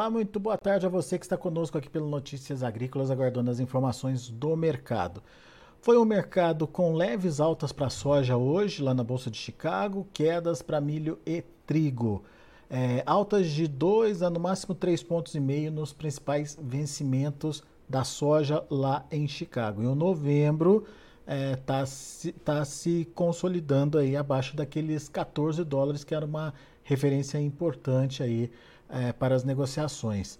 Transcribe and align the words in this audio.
Olá, 0.00 0.08
muito 0.08 0.40
boa 0.40 0.56
tarde 0.56 0.86
a 0.86 0.88
você 0.88 1.18
que 1.18 1.26
está 1.26 1.36
conosco 1.36 1.76
aqui 1.76 1.90
pelo 1.90 2.08
Notícias 2.08 2.62
Agrícolas, 2.62 3.10
aguardando 3.10 3.50
as 3.50 3.60
informações 3.60 4.30
do 4.30 4.56
mercado. 4.56 5.22
Foi 5.82 5.98
um 5.98 6.06
mercado 6.06 6.66
com 6.66 6.94
leves 6.94 7.38
altas 7.38 7.70
para 7.70 7.90
soja 7.90 8.34
hoje, 8.34 8.82
lá 8.82 8.94
na 8.94 9.04
Bolsa 9.04 9.30
de 9.30 9.36
Chicago, 9.36 10.08
quedas 10.10 10.62
para 10.62 10.80
milho 10.80 11.18
e 11.26 11.42
trigo. 11.66 12.24
É, 12.70 13.02
altas 13.04 13.50
de 13.50 13.68
2 13.68 14.22
a 14.22 14.30
no 14.30 14.40
máximo 14.40 14.74
3,5 14.74 15.06
pontos 15.06 15.34
e 15.34 15.38
meio 15.38 15.70
nos 15.70 15.92
principais 15.92 16.56
vencimentos 16.58 17.62
da 17.86 18.02
soja 18.02 18.64
lá 18.70 19.04
em 19.10 19.28
Chicago. 19.28 19.82
Em 19.82 19.94
novembro 19.94 20.86
está 21.26 21.34
é, 21.34 21.56
tá 21.56 21.84
se, 21.84 22.32
tá 22.32 22.64
se 22.64 23.06
consolidando 23.14 23.98
aí 23.98 24.16
abaixo 24.16 24.56
daqueles 24.56 25.10
14 25.10 25.62
dólares, 25.62 26.04
que 26.04 26.14
era 26.14 26.24
uma 26.24 26.54
referência 26.84 27.38
importante 27.38 28.22
aí 28.22 28.50
é, 28.90 29.12
para 29.12 29.34
as 29.34 29.44
negociações. 29.44 30.38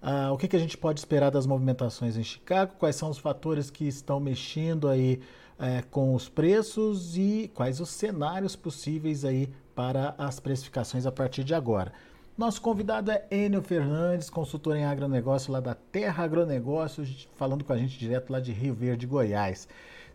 Ah, 0.00 0.32
o 0.32 0.38
que, 0.38 0.48
que, 0.48 0.56
a 0.56 0.58
gente 0.58 0.76
pode 0.76 0.98
esperar 0.98 1.30
das 1.30 1.46
movimentações 1.46 2.16
em 2.16 2.24
Chicago? 2.24 2.74
Quais 2.78 2.96
são 2.96 3.08
os 3.08 3.18
fatores 3.18 3.70
que 3.70 3.86
estão 3.86 4.18
mexendo 4.18 4.88
aí 4.88 5.20
é, 5.58 5.82
com 5.82 6.14
os 6.14 6.28
preços 6.28 7.16
e 7.16 7.50
quais 7.54 7.80
os 7.80 7.88
cenários 7.88 8.56
possíveis 8.56 9.24
aí 9.24 9.48
para 9.74 10.14
as 10.18 10.40
precificações 10.40 11.06
a 11.06 11.12
partir 11.12 11.44
de 11.44 11.54
agora? 11.54 11.92
Nosso 12.36 12.60
convidado 12.60 13.12
é 13.12 13.26
Enio 13.30 13.62
Fernandes, 13.62 14.28
consultor 14.30 14.74
em 14.74 14.84
agronegócio 14.84 15.52
lá 15.52 15.60
da 15.60 15.74
Terra 15.74 16.24
Agronegócios, 16.24 17.28
falando 17.36 17.62
com 17.62 17.72
a 17.72 17.76
gente 17.76 17.96
direto 17.98 18.32
lá 18.32 18.40
de 18.40 18.52
Rio 18.52 18.74
Verde, 18.74 19.06
Goiás. 19.06 19.68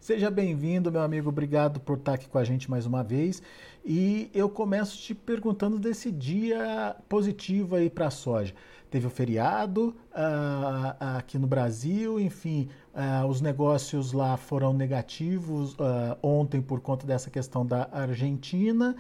Seja 0.08 0.31
bem-vindo, 0.31 0.89
meu 0.89 1.02
amigo. 1.02 1.27
Obrigado 1.27 1.81
por 1.81 1.97
estar 1.97 2.13
aqui 2.13 2.30
com 2.30 2.38
a 2.38 2.44
gente 2.45 2.72
mais 2.72 2.86
uma 2.86 3.03
vez. 3.03 3.44
E 3.83 4.31
eu 4.33 4.49
começo 4.49 4.97
te 4.97 5.14
perguntando 5.14 5.77
desse 5.77 6.14
dia 6.14 6.95
positivo 7.09 7.75
aí 7.75 7.89
para 7.89 8.08
a 8.08 8.09
soja. 8.09 8.53
Teve 8.89 9.05
o 9.05 9.09
feriado 9.09 9.94
uh, 10.14 11.17
aqui 11.17 11.38
no 11.38 11.45
Brasil, 11.45 12.22
enfim, 12.22 12.69
uh, 12.95 13.27
os 13.27 13.41
negócios 13.41 14.14
lá 14.14 14.38
foram 14.38 14.72
negativos 14.72 15.73
uh, 15.73 16.17
ontem 16.23 16.61
por 16.61 16.80
conta 16.80 17.05
dessa 17.05 17.30
questão 17.30 17.66
da 17.66 17.89
Argentina, 17.92 18.95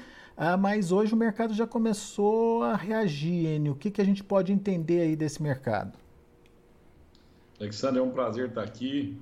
mas 0.59 0.91
hoje 0.91 1.13
o 1.13 1.17
mercado 1.17 1.53
já 1.53 1.65
começou 1.65 2.63
a 2.63 2.75
reagir, 2.75 3.45
Enio. 3.45 3.71
O 3.71 3.75
que, 3.77 3.89
que 3.89 4.01
a 4.01 4.05
gente 4.05 4.25
pode 4.25 4.51
entender 4.51 4.99
aí 4.99 5.15
desse 5.15 5.41
mercado? 5.41 5.97
Alexandre, 7.57 8.01
é 8.01 8.03
um 8.03 8.11
prazer 8.11 8.49
estar 8.49 8.61
aqui 8.61 9.17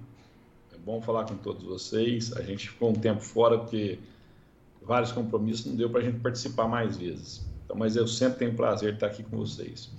bom 0.85 1.01
falar 1.01 1.25
com 1.25 1.35
todos 1.35 1.63
vocês. 1.63 2.31
A 2.38 2.44
gente 2.44 2.69
ficou 2.69 2.91
um 2.91 2.94
tempo 2.94 3.19
fora 3.19 3.57
porque 3.57 3.97
vários 4.84 5.12
compromissos 5.12 5.66
não 5.66 5.75
deu 5.75 5.90
para 5.90 6.01
a 6.01 6.03
gente 6.03 6.19
participar 6.19 6.68
mais 6.68 6.96
vezes. 6.96 7.44
Então, 7.66 7.75
mas 7.75 7.96
eu 7.96 8.07
sempre 8.07 8.40
tenho 8.40 8.53
prazer 8.53 8.94
estar 8.94 9.07
aqui 9.07 9.23
com 9.23 9.38
vocês. 9.38 9.91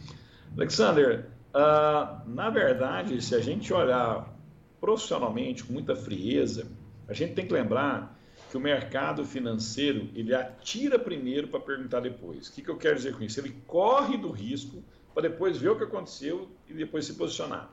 Alexander, 0.57 1.27
uh, 1.53 2.29
na 2.29 2.49
verdade, 2.51 3.21
se 3.21 3.35
a 3.35 3.41
gente 3.41 3.73
olhar 3.75 4.33
profissionalmente 4.81 5.65
com 5.65 5.73
muita 5.73 5.97
frieza, 5.97 6.69
a 7.09 7.13
gente 7.13 7.35
tem 7.35 7.45
que 7.45 7.53
lembrar 7.53 8.17
que 8.49 8.57
o 8.57 8.61
mercado 8.61 9.25
financeiro 9.25 10.09
ele 10.15 10.33
atira 10.33 11.01
primeiro 11.01 11.49
para 11.49 11.59
perguntar 11.59 11.99
depois. 11.99 12.47
O 12.47 12.53
que, 12.53 12.63
que 12.63 12.69
eu 12.69 12.77
quero 12.77 12.95
dizer 12.95 13.17
com 13.17 13.25
isso? 13.25 13.41
Ele 13.41 13.57
corre 13.67 14.17
do 14.17 14.31
risco 14.31 14.85
para 15.13 15.23
depois 15.23 15.59
ver 15.59 15.71
o 15.71 15.77
que 15.77 15.83
aconteceu 15.83 16.49
e 16.69 16.75
depois 16.75 17.07
se 17.07 17.15
posicionar. 17.15 17.71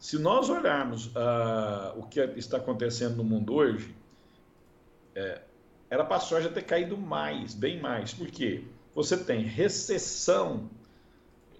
Se 0.00 0.18
nós 0.18 0.48
olharmos 0.48 1.08
uh, 1.08 1.98
o 1.98 2.04
que 2.04 2.20
está 2.34 2.56
acontecendo 2.56 3.16
no 3.16 3.22
mundo 3.22 3.52
hoje, 3.52 3.94
é, 5.14 5.42
era 5.90 6.02
para 6.02 6.16
a 6.16 6.20
soja 6.20 6.48
ter 6.48 6.62
caído 6.62 6.96
mais, 6.96 7.52
bem 7.52 7.78
mais. 7.78 8.14
Por 8.14 8.28
quê? 8.28 8.64
Você 8.94 9.14
tem 9.22 9.42
recessão 9.42 10.70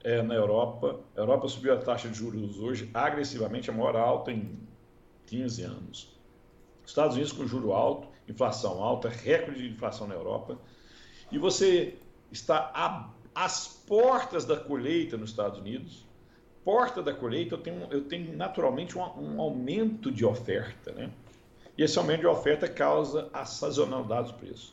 é, 0.03 0.23
na 0.23 0.35
Europa. 0.35 1.01
A 1.15 1.21
Europa 1.21 1.49
subiu 1.49 1.75
a 1.75 1.77
taxa 1.77 2.09
de 2.09 2.17
juros 2.17 2.59
hoje 2.59 2.91
agressivamente, 2.95 3.69
a 3.69 3.75
maior 3.75 3.95
alta 3.95 4.33
em 4.33 4.59
15 5.27 5.63
anos. 5.63 6.19
Estados 6.87 7.17
Unidos 7.17 7.33
com 7.33 7.47
juro 7.47 7.75
alto, 7.75 8.09
inflação 8.27 8.83
alta, 8.83 9.11
recorde 9.11 9.69
de 9.69 9.75
inflação 9.75 10.07
na 10.07 10.15
Europa. 10.15 10.59
E 11.31 11.37
você 11.37 11.99
está 12.33 12.73
às 13.35 13.69
portas 13.87 14.47
da 14.47 14.57
colheita 14.57 15.19
nos 15.19 15.29
Estados 15.29 15.59
Unidos 15.59 16.09
porta 16.65 17.03
da 17.03 17.13
colheita, 17.13 17.55
eu 17.55 17.59
tenho, 17.59 17.89
eu 17.91 18.05
tenho 18.05 18.37
naturalmente 18.37 18.99
um, 18.99 19.03
um 19.03 19.41
aumento 19.41 20.11
de 20.11 20.25
oferta. 20.25 20.93
Né? 20.93 21.11
E 21.77 21.83
esse 21.83 21.99
aumento 21.99 22.21
de 22.21 22.27
oferta 22.27 22.69
causa 22.69 23.29
a 23.33 23.45
sazonalidade 23.45 24.33
dos 24.33 24.41
preços. 24.41 24.73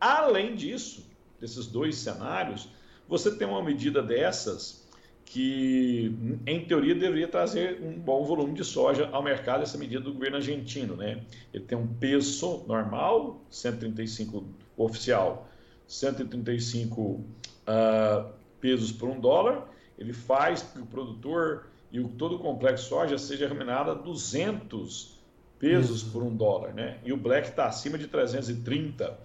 Além 0.00 0.54
disso, 0.54 1.06
desses 1.40 1.66
dois 1.66 1.96
cenários, 1.96 2.68
você 3.08 3.34
tem 3.36 3.46
uma 3.46 3.62
medida 3.62 4.02
dessas 4.02 4.82
que, 5.24 6.14
em 6.46 6.64
teoria, 6.66 6.94
deveria 6.94 7.26
trazer 7.26 7.80
um 7.82 7.98
bom 7.98 8.24
volume 8.24 8.54
de 8.54 8.64
soja 8.64 9.08
ao 9.12 9.22
mercado, 9.22 9.62
essa 9.62 9.78
medida 9.78 10.02
do 10.02 10.12
governo 10.12 10.36
argentino. 10.36 10.94
Né? 10.94 11.22
Ele 11.54 11.64
tem 11.64 11.78
um 11.78 11.86
peso 11.86 12.64
normal, 12.66 13.40
135 13.48 14.44
oficial, 14.76 15.48
135 15.86 17.00
uh, 17.02 18.32
pesos 18.60 18.92
por 18.92 19.08
um 19.08 19.18
dólar, 19.18 19.68
ele 20.02 20.12
faz 20.12 20.62
que 20.62 20.78
o 20.78 20.86
produtor 20.86 21.66
e 21.90 22.00
o, 22.00 22.08
todo 22.08 22.36
o 22.36 22.38
complexo 22.38 22.88
soja 22.88 23.16
seja 23.16 23.46
remunerado 23.46 23.90
a 23.90 23.94
200 23.94 25.20
pesos 25.58 26.02
por 26.02 26.22
um 26.22 26.34
dólar, 26.34 26.74
né? 26.74 26.98
E 27.04 27.12
o 27.12 27.16
black 27.16 27.48
está 27.48 27.66
acima 27.66 27.96
de 27.96 28.08
330 28.08 29.16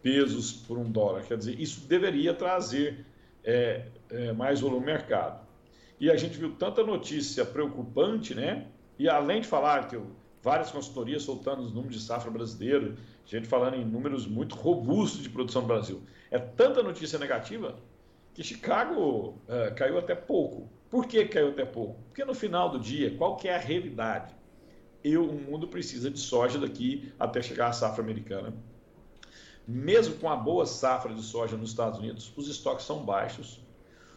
pesos 0.00 0.52
por 0.52 0.78
um 0.78 0.90
dólar. 0.90 1.22
Quer 1.24 1.36
dizer, 1.36 1.60
isso 1.60 1.88
deveria 1.88 2.32
trazer 2.32 3.04
é, 3.42 3.86
é, 4.10 4.32
mais 4.32 4.60
volume 4.60 4.80
no 4.80 4.86
mercado. 4.86 5.44
E 5.98 6.10
a 6.10 6.16
gente 6.16 6.38
viu 6.38 6.52
tanta 6.52 6.84
notícia 6.84 7.44
preocupante, 7.44 8.34
né? 8.34 8.66
E 8.98 9.08
além 9.08 9.40
de 9.40 9.48
falar 9.48 9.88
que 9.88 9.96
eu, 9.96 10.06
várias 10.40 10.70
consultorias 10.70 11.22
soltando 11.22 11.62
os 11.62 11.72
números 11.72 11.96
de 11.96 12.02
safra 12.02 12.30
brasileiro, 12.30 12.96
gente 13.26 13.48
falando 13.48 13.74
em 13.74 13.84
números 13.84 14.26
muito 14.26 14.54
robustos 14.54 15.22
de 15.22 15.30
produção 15.30 15.62
no 15.62 15.68
Brasil. 15.68 16.02
É 16.30 16.38
tanta 16.38 16.82
notícia 16.82 17.18
negativa 17.18 17.76
que 18.34 18.42
Chicago 18.42 19.38
uh, 19.48 19.74
caiu 19.76 19.98
até 19.98 20.14
pouco. 20.14 20.70
Por 20.88 21.06
que 21.06 21.24
caiu 21.26 21.50
até 21.50 21.64
pouco? 21.64 22.02
Porque 22.08 22.24
no 22.24 22.34
final 22.34 22.70
do 22.70 22.78
dia, 22.78 23.16
qual 23.16 23.36
que 23.36 23.48
é 23.48 23.54
a 23.54 23.58
realidade? 23.58 24.34
Eu, 25.02 25.28
o 25.28 25.34
mundo 25.34 25.66
precisa 25.68 26.10
de 26.10 26.18
soja 26.18 26.58
daqui 26.58 27.12
até 27.18 27.42
chegar 27.42 27.68
à 27.68 27.72
safra 27.72 28.02
americana. 28.02 28.54
Mesmo 29.66 30.16
com 30.16 30.28
a 30.28 30.36
boa 30.36 30.66
safra 30.66 31.14
de 31.14 31.22
soja 31.22 31.56
nos 31.56 31.70
Estados 31.70 31.98
Unidos, 31.98 32.32
os 32.36 32.48
estoques 32.48 32.84
são 32.84 33.04
baixos. 33.04 33.60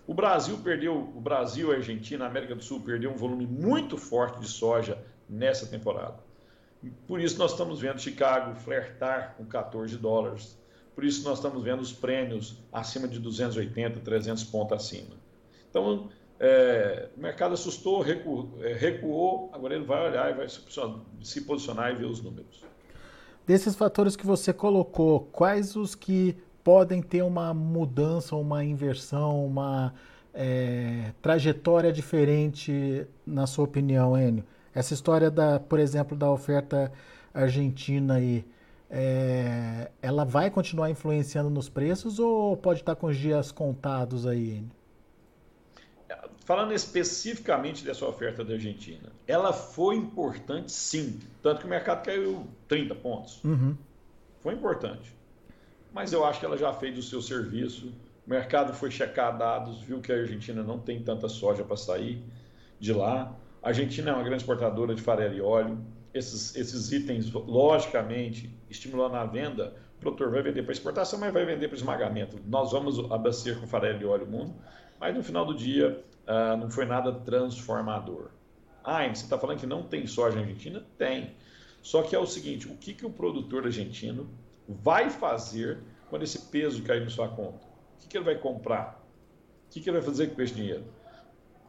O 0.07 0.13
Brasil 0.13 0.57
perdeu, 0.59 0.95
o 0.95 1.19
Brasil, 1.19 1.71
a 1.71 1.75
Argentina, 1.75 2.25
a 2.25 2.27
América 2.27 2.56
do 2.56 2.63
Sul 2.63 2.81
perdeu 2.81 3.12
um 3.12 3.15
volume 3.15 3.45
muito 3.45 3.97
forte 3.97 4.39
de 4.39 4.47
soja 4.47 5.03
nessa 5.27 5.65
temporada. 5.65 6.23
Por 7.07 7.19
isso 7.19 7.38
nós 7.39 7.51
estamos 7.51 7.79
vendo 7.79 8.00
Chicago 8.00 8.56
flertar 8.56 9.35
com 9.35 9.45
14 9.45 9.97
dólares 9.97 10.57
por 10.95 11.03
isso 11.03 11.27
nós 11.27 11.38
estamos 11.38 11.62
vendo 11.62 11.81
os 11.81 11.92
prêmios 11.92 12.57
acima 12.71 13.07
de 13.07 13.19
280, 13.19 14.00
300 14.00 14.44
pontos 14.45 14.77
acima. 14.77 15.15
Então, 15.69 16.09
é, 16.39 17.09
o 17.15 17.19
mercado 17.19 17.53
assustou, 17.53 18.01
recuou, 18.01 18.57
é, 18.62 18.74
recuou, 18.74 19.50
agora 19.53 19.75
ele 19.75 19.83
vai 19.83 20.09
olhar 20.09 20.31
e 20.31 20.33
vai 20.33 20.47
se 20.50 21.42
posicionar 21.42 21.92
e 21.92 21.95
ver 21.95 22.06
os 22.06 22.21
números. 22.21 22.63
Desses 23.45 23.75
fatores 23.75 24.15
que 24.15 24.25
você 24.25 24.51
colocou, 24.51 25.30
quais 25.31 25.75
os 25.75 25.94
que 25.94 26.36
podem 26.63 27.01
ter 27.01 27.21
uma 27.21 27.53
mudança, 27.53 28.36
uma 28.36 28.63
inversão, 28.63 29.45
uma 29.45 29.94
é, 30.33 31.12
trajetória 31.21 31.91
diferente, 31.94 33.06
na 33.25 33.45
sua 33.45 33.65
opinião, 33.65 34.18
Enio? 34.18 34.44
Essa 34.74 34.94
história, 34.94 35.30
da, 35.30 35.59
por 35.59 35.80
exemplo, 35.80 36.18
da 36.18 36.30
oferta 36.30 36.91
argentina 37.33 38.15
aí, 38.15 38.44
é, 38.89 39.91
ela 40.01 40.23
vai 40.23 40.49
continuar 40.49 40.89
influenciando 40.89 41.49
nos 41.49 41.69
preços 41.69 42.19
ou 42.19 42.55
pode 42.55 42.81
estar 42.81 42.95
com 42.95 43.07
os 43.07 43.17
dias 43.17 43.51
contados 43.51 44.25
aí? 44.25 44.63
Falando 46.45 46.73
especificamente 46.73 47.83
dessa 47.83 48.05
oferta 48.05 48.43
da 48.43 48.53
Argentina, 48.53 49.11
ela 49.27 49.51
foi 49.51 49.95
importante 49.95 50.71
sim, 50.71 51.19
tanto 51.41 51.61
que 51.61 51.65
o 51.65 51.69
mercado 51.69 52.05
caiu 52.05 52.47
30 52.67 52.93
pontos. 52.93 53.43
Uhum. 53.43 53.75
Foi 54.41 54.53
importante. 54.53 55.11
Mas 55.91 56.13
eu 56.13 56.23
acho 56.23 56.39
que 56.39 56.45
ela 56.45 56.55
já 56.55 56.71
fez 56.71 56.99
o 56.99 57.01
seu 57.01 57.19
serviço. 57.19 57.91
O 58.27 58.29
mercado 58.29 58.73
foi 58.75 58.91
checar 58.91 59.35
dados, 59.35 59.81
viu 59.81 59.99
que 60.01 60.11
a 60.11 60.15
Argentina 60.15 60.61
não 60.61 60.77
tem 60.77 61.01
tanta 61.01 61.27
soja 61.27 61.63
para 61.63 61.77
sair 61.77 62.23
de 62.79 62.93
lá. 62.93 63.35
A 63.63 63.69
Argentina 63.69 64.11
é 64.11 64.13
uma 64.13 64.23
grande 64.23 64.43
exportadora 64.43 64.93
de 64.93 65.01
farelo 65.01 65.33
e 65.33 65.41
óleo 65.41 65.79
esses, 66.15 66.56
esses 66.56 66.91
itens, 66.94 67.29
logicamente, 67.31 68.50
estimulando 68.69 69.15
a 69.15 69.25
venda, 69.25 69.75
o 69.97 70.00
produtor 70.00 70.31
vai 70.31 70.41
vender 70.41 70.63
para 70.63 70.71
exportação, 70.71 71.19
mas 71.19 71.33
vai 71.33 71.45
vender 71.45 71.67
para 71.67 71.75
esmagamento. 71.75 72.39
Nós 72.47 72.71
vamos 72.71 73.00
abastecer 73.12 73.59
com 73.59 73.67
farelo 73.67 74.01
e 74.01 74.06
óleo 74.06 74.25
mundo, 74.25 74.56
mas 74.97 75.13
no 75.13 75.21
final 75.21 75.45
do 75.45 75.53
dia 75.53 76.01
uh, 76.25 76.56
não 76.57 76.69
foi 76.69 76.85
nada 76.85 77.12
transformador. 77.12 78.29
Ah, 78.81 79.03
você 79.03 79.25
está 79.25 79.38
falando 79.38 79.59
que 79.59 79.65
não 79.65 79.83
tem 79.83 80.07
soja 80.07 80.38
na 80.38 80.44
Argentina? 80.44 80.85
Tem. 80.97 81.35
Só 81.81 82.01
que 82.01 82.15
é 82.15 82.19
o 82.19 82.25
seguinte, 82.25 82.67
o 82.67 82.77
que, 82.77 82.94
que 82.94 83.06
o 83.06 83.09
produtor 83.09 83.65
argentino 83.65 84.29
vai 84.67 85.09
fazer 85.09 85.79
quando 86.09 86.23
esse 86.23 86.39
peso 86.47 86.81
cair 86.83 87.03
na 87.03 87.09
sua 87.09 87.27
conta? 87.27 87.67
O 87.97 88.01
que, 88.01 88.07
que 88.07 88.17
ele 88.17 88.25
vai 88.25 88.35
comprar? 88.35 89.03
O 89.67 89.73
que, 89.73 89.81
que 89.81 89.89
ele 89.89 89.97
vai 89.97 90.06
fazer 90.06 90.27
com 90.27 90.41
esse 90.41 90.53
dinheiro? 90.53 90.85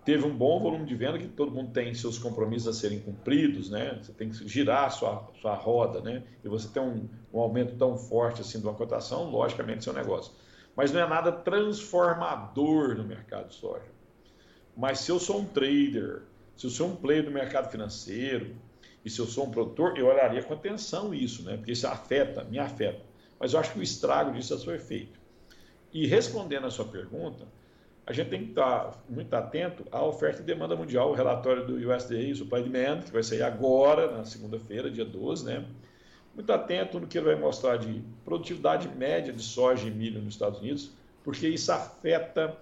Teve 0.07 0.25
um 0.25 0.35
bom 0.35 0.61
volume 0.61 0.87
de 0.87 0.95
venda, 0.95 1.19
que 1.19 1.27
todo 1.27 1.51
mundo 1.51 1.73
tem 1.73 1.93
seus 1.93 2.17
compromissos 2.17 2.69
a 2.69 2.73
serem 2.73 3.01
cumpridos, 3.01 3.69
né? 3.69 3.99
Você 4.01 4.13
tem 4.13 4.31
que 4.31 4.49
girar 4.49 4.85
a 4.85 4.91
sua, 4.91 5.29
sua 5.43 5.57
roda, 5.57 6.01
né? 6.01 6.23
E 6.45 6.49
você 6.49 6.69
tem 6.69 6.81
um, 6.81 7.09
um 7.35 7.41
aumento 7.41 7.75
tão 7.77 7.99
forte 7.99 8.41
assim 8.41 8.61
de 8.61 8.65
uma 8.65 8.75
cotação, 8.75 9.29
logicamente, 9.29 9.83
seu 9.83 9.93
negócio. 9.93 10.33
Mas 10.77 10.93
não 10.93 11.01
é 11.01 11.09
nada 11.09 11.33
transformador 11.33 12.95
no 12.97 13.03
mercado 13.03 13.49
de 13.49 13.57
soja. 13.57 13.91
Mas 14.77 15.01
se 15.01 15.11
eu 15.11 15.19
sou 15.19 15.41
um 15.41 15.45
trader, 15.45 16.23
se 16.57 16.67
eu 16.67 16.71
sou 16.71 16.87
um 16.87 16.95
player 16.95 17.25
do 17.25 17.33
mercado 17.33 17.69
financeiro, 17.69 18.55
e 19.05 19.11
se 19.11 19.19
eu 19.19 19.27
sou 19.27 19.47
um 19.47 19.51
produtor, 19.51 19.99
eu 19.99 20.07
olharia 20.07 20.43
com 20.43 20.55
atenção 20.55 21.13
isso, 21.13 21.43
né? 21.43 21.57
Porque 21.57 21.73
isso 21.73 21.87
afeta, 21.87 22.45
me 22.45 22.61
afeta. 22.61 23.01
Mas 23.41 23.55
eu 23.55 23.59
acho 23.59 23.73
que 23.73 23.81
o 23.81 23.83
estrago 23.83 24.33
disso 24.33 24.57
já 24.57 24.65
foi 24.65 24.79
feito. 24.79 25.19
E 25.93 26.07
respondendo 26.07 26.69
a 26.69 26.71
sua 26.71 26.85
pergunta, 26.85 27.49
a 28.07 28.13
gente 28.13 28.31
tem 28.31 28.45
que 28.45 28.51
estar 28.51 29.03
muito 29.09 29.35
atento 29.35 29.85
à 29.91 30.05
oferta 30.05 30.41
e 30.41 30.45
demanda 30.45 30.77
mundial, 30.77 31.11
o 31.11 31.15
relatório 31.15 31.67
do 31.67 31.75
USDA, 31.75 32.35
Supply 32.37 32.63
Demand, 32.63 33.03
que 33.03 33.11
vai 33.11 33.23
sair 33.23 33.43
agora, 33.43 34.17
na 34.17 34.25
segunda-feira, 34.25 34.89
dia 34.89 35.05
12, 35.05 35.45
né? 35.45 35.67
Muito 36.33 36.53
atento 36.53 37.01
no 37.01 37.07
que 37.09 37.19
ele 37.19 37.27
vai 37.27 37.35
mostrar 37.35 37.77
de 37.79 38.01
produtividade 38.25 38.89
média 38.89 39.33
de 39.33 39.43
soja 39.43 39.89
e 39.89 39.91
milho 39.91 40.21
nos 40.23 40.35
Estados 40.35 40.61
Unidos, 40.61 40.93
porque 41.25 41.49
isso 41.49 41.73
afeta 41.73 42.57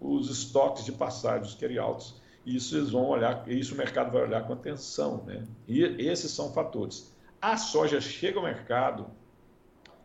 os 0.00 0.30
estoques 0.30 0.84
de 0.84 0.92
passagem, 0.92 1.42
os 1.42 1.54
carry 1.54 1.76
altos. 1.76 2.14
Isso 2.46 2.76
eles 2.76 2.90
vão 2.90 3.06
olhar, 3.06 3.48
isso 3.48 3.74
o 3.74 3.76
mercado 3.76 4.12
vai 4.12 4.22
olhar 4.22 4.46
com 4.46 4.52
atenção, 4.52 5.24
né? 5.26 5.42
E 5.66 5.82
esses 5.82 6.30
são 6.30 6.52
fatores. 6.52 7.12
A 7.42 7.56
soja 7.56 8.00
chega 8.00 8.38
ao 8.38 8.44
mercado, 8.44 9.06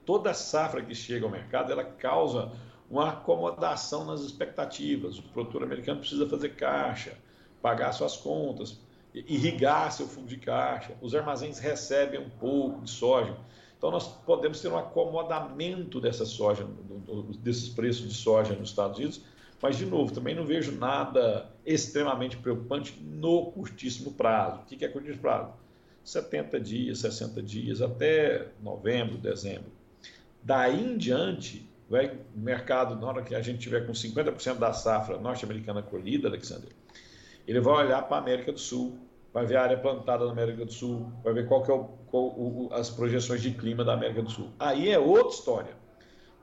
toda 0.03 0.33
safra 0.33 0.81
que 0.81 0.95
chega 0.95 1.25
ao 1.25 1.31
mercado, 1.31 1.71
ela 1.71 1.83
causa 1.83 2.51
uma 2.89 3.09
acomodação 3.09 4.05
nas 4.05 4.21
expectativas. 4.21 5.19
O 5.19 5.23
produtor 5.23 5.63
americano 5.63 5.99
precisa 5.99 6.27
fazer 6.27 6.49
caixa, 6.55 7.17
pagar 7.61 7.91
suas 7.91 8.17
contas, 8.17 8.79
irrigar 9.13 9.91
seu 9.91 10.07
fundo 10.07 10.27
de 10.27 10.37
caixa. 10.37 10.93
Os 11.01 11.13
armazéns 11.13 11.59
recebem 11.59 12.19
um 12.19 12.29
pouco 12.29 12.81
de 12.81 12.89
soja. 12.89 13.37
Então, 13.77 13.91
nós 13.91 14.07
podemos 14.07 14.59
ter 14.59 14.67
um 14.67 14.77
acomodamento 14.77 16.01
dessa 16.01 16.25
soja, 16.25 16.67
desses 17.41 17.69
preços 17.69 18.09
de 18.09 18.13
soja 18.13 18.53
nos 18.53 18.69
Estados 18.69 18.97
Unidos. 18.97 19.21
Mas, 19.61 19.77
de 19.77 19.85
novo, 19.85 20.13
também 20.13 20.35
não 20.35 20.45
vejo 20.45 20.71
nada 20.71 21.49
extremamente 21.65 22.37
preocupante 22.37 22.97
no 23.01 23.51
curtíssimo 23.51 24.13
prazo. 24.13 24.61
O 24.61 24.65
que 24.65 24.83
é 24.83 24.87
curtíssimo 24.87 25.21
prazo? 25.21 25.53
70 26.03 26.59
dias, 26.59 26.99
60 26.99 27.41
dias, 27.41 27.81
até 27.81 28.47
novembro, 28.61 29.17
dezembro. 29.17 29.71
Daí 30.41 30.81
em 30.81 30.97
diante, 30.97 31.68
vai 31.89 32.19
mercado, 32.35 32.95
na 32.95 33.07
hora 33.07 33.21
que 33.23 33.33
a 33.33 33.41
gente 33.41 33.59
tiver 33.59 33.85
com 33.85 33.91
50% 33.91 34.57
da 34.57 34.71
safra 34.71 35.17
norte-americana 35.17 35.81
colhida, 35.81 36.27
Alexander, 36.27 36.69
ele 37.47 37.59
vai 37.59 37.85
olhar 37.85 38.03
para 38.03 38.17
a 38.17 38.19
América 38.19 38.51
do 38.51 38.59
Sul, 38.59 38.99
vai 39.33 39.45
ver 39.45 39.57
a 39.57 39.63
área 39.63 39.77
plantada 39.77 40.25
na 40.25 40.31
América 40.31 40.65
do 40.65 40.71
Sul, 40.71 41.11
vai 41.23 41.33
ver 41.33 41.47
qual 41.47 41.63
que 41.63 41.71
é 41.71 41.73
o, 41.73 41.83
qual, 42.07 42.25
o, 42.25 42.69
as 42.71 42.89
projeções 42.89 43.41
de 43.41 43.51
clima 43.51 43.83
da 43.83 43.93
América 43.93 44.21
do 44.21 44.29
Sul. 44.29 44.51
Aí 44.59 44.89
é 44.89 44.99
outra 44.99 45.33
história. 45.33 45.79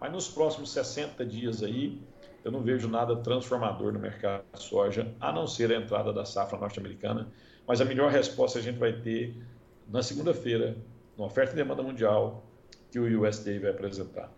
Mas 0.01 0.13
nos 0.13 0.29
próximos 0.29 0.73
60 0.73 1.25
dias 1.25 1.63
aí, 1.63 2.03
eu 2.45 2.51
não 2.51 2.61
vejo 2.61 2.89
nada 2.89 3.17
transformador 3.17 3.93
no 3.93 3.99
mercado 3.99 4.45
de 4.53 4.63
soja, 4.63 5.15
a 5.21 5.33
não 5.33 5.47
ser 5.47 5.73
a 5.73 5.77
entrada 5.77 6.13
da 6.13 6.25
safra 6.25 6.59
norte-americana. 6.59 7.29
Mas 7.67 7.81
a 7.81 7.85
melhor 7.85 8.11
resposta 8.11 8.59
a 8.59 8.63
gente 8.63 8.79
vai 8.79 8.93
ter 8.93 9.35
na 9.89 10.03
segunda-feira, 10.03 10.77
na 11.17 11.25
oferta 11.25 11.53
e 11.53 11.57
demanda 11.57 11.83
mundial, 11.83 12.45
que 12.91 12.99
o 12.99 13.23
USDA 13.23 13.59
vai 13.61 13.71
apresentar. 13.71 14.31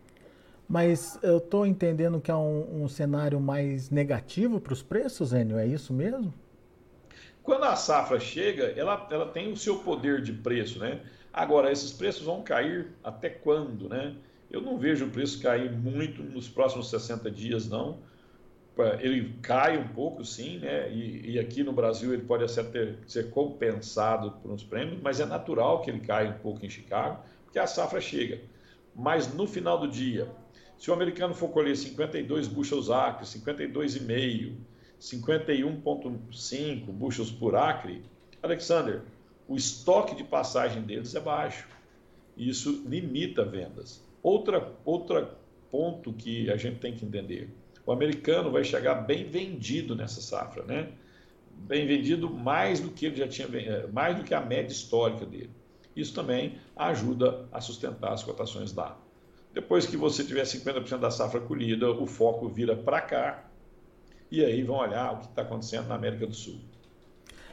Mas 0.68 1.18
eu 1.22 1.38
estou 1.38 1.64
entendendo 1.64 2.20
que 2.20 2.30
é 2.30 2.36
um, 2.36 2.82
um 2.84 2.88
cenário 2.88 3.40
mais 3.40 3.88
negativo 3.88 4.60
para 4.60 4.74
os 4.74 4.82
preços, 4.82 5.32
Enio, 5.32 5.58
é 5.58 5.66
isso 5.66 5.94
mesmo? 5.94 6.32
Quando 7.42 7.64
a 7.64 7.74
safra 7.74 8.20
chega, 8.20 8.64
ela, 8.76 9.08
ela 9.10 9.26
tem 9.26 9.50
o 9.50 9.56
seu 9.56 9.78
poder 9.78 10.20
de 10.20 10.34
preço, 10.34 10.78
né? 10.78 11.00
Agora, 11.32 11.72
esses 11.72 11.92
preços 11.92 12.22
vão 12.22 12.42
cair 12.42 12.88
até 13.02 13.30
quando, 13.30 13.88
né? 13.88 14.14
Eu 14.50 14.60
não 14.60 14.76
vejo 14.76 15.06
o 15.06 15.10
preço 15.10 15.40
cair 15.40 15.72
muito 15.72 16.22
nos 16.22 16.46
próximos 16.46 16.90
60 16.90 17.30
dias, 17.30 17.66
não. 17.66 18.00
Ele 19.00 19.34
cai 19.40 19.78
um 19.78 19.88
pouco, 19.88 20.24
sim, 20.24 20.58
né? 20.58 20.92
E, 20.92 21.32
e 21.32 21.38
aqui 21.38 21.64
no 21.64 21.72
Brasil 21.72 22.12
ele 22.12 22.22
pode 22.22 22.44
ter, 22.70 22.98
ser 23.06 23.30
compensado 23.30 24.32
por 24.42 24.50
uns 24.50 24.62
prêmios, 24.62 25.00
mas 25.02 25.18
é 25.18 25.24
natural 25.24 25.80
que 25.80 25.90
ele 25.90 26.00
caia 26.00 26.30
um 26.30 26.38
pouco 26.38 26.64
em 26.64 26.68
Chicago, 26.68 27.22
porque 27.44 27.58
a 27.58 27.66
safra 27.66 28.00
chega. 28.00 28.40
Mas 28.94 29.32
no 29.32 29.46
final 29.46 29.78
do 29.78 29.88
dia, 29.88 30.28
se 30.78 30.90
o 30.90 30.94
americano 30.94 31.34
for 31.34 31.48
colher 31.48 31.76
52 31.76 32.46
bushels 32.46 32.88
acre, 32.88 33.26
52,5, 33.26 34.54
51,5 35.00 36.86
bushels 36.86 37.32
por 37.32 37.56
acre, 37.56 38.02
Alexander, 38.40 39.02
o 39.48 39.56
estoque 39.56 40.14
de 40.14 40.22
passagem 40.22 40.82
deles 40.82 41.14
é 41.14 41.20
baixo. 41.20 41.66
Isso 42.36 42.84
limita 42.86 43.44
vendas. 43.44 44.02
Outra, 44.22 44.72
outra 44.84 45.36
ponto 45.70 46.12
que 46.12 46.48
a 46.50 46.56
gente 46.56 46.78
tem 46.78 46.94
que 46.94 47.04
entender: 47.04 47.50
o 47.84 47.90
americano 47.90 48.50
vai 48.52 48.62
chegar 48.62 48.94
bem 48.94 49.24
vendido 49.24 49.96
nessa 49.96 50.20
safra, 50.20 50.62
né? 50.64 50.92
Bem 51.50 51.86
vendido 51.86 52.30
mais 52.30 52.78
do 52.78 52.90
que 52.90 53.06
ele 53.06 53.16
já 53.16 53.26
tinha, 53.26 53.48
eh, 53.48 53.88
mais 53.92 54.16
do 54.16 54.22
que 54.22 54.32
a 54.32 54.40
média 54.40 54.72
histórica 54.72 55.26
dele. 55.26 55.50
Isso 55.96 56.14
também 56.14 56.54
ajuda 56.76 57.48
a 57.50 57.60
sustentar 57.60 58.12
as 58.12 58.22
cotações 58.22 58.72
lá. 58.72 58.96
Depois 59.52 59.86
que 59.86 59.96
você 59.96 60.24
tiver 60.24 60.42
50% 60.42 60.98
da 60.98 61.10
safra 61.10 61.40
colhida, 61.40 61.90
o 61.90 62.06
foco 62.06 62.48
vira 62.48 62.76
para 62.76 63.00
cá 63.00 63.44
e 64.30 64.44
aí 64.44 64.62
vão 64.62 64.76
olhar 64.76 65.14
o 65.14 65.18
que 65.18 65.26
está 65.26 65.42
acontecendo 65.42 65.88
na 65.88 65.94
América 65.94 66.26
do 66.26 66.34
Sul. 66.34 66.60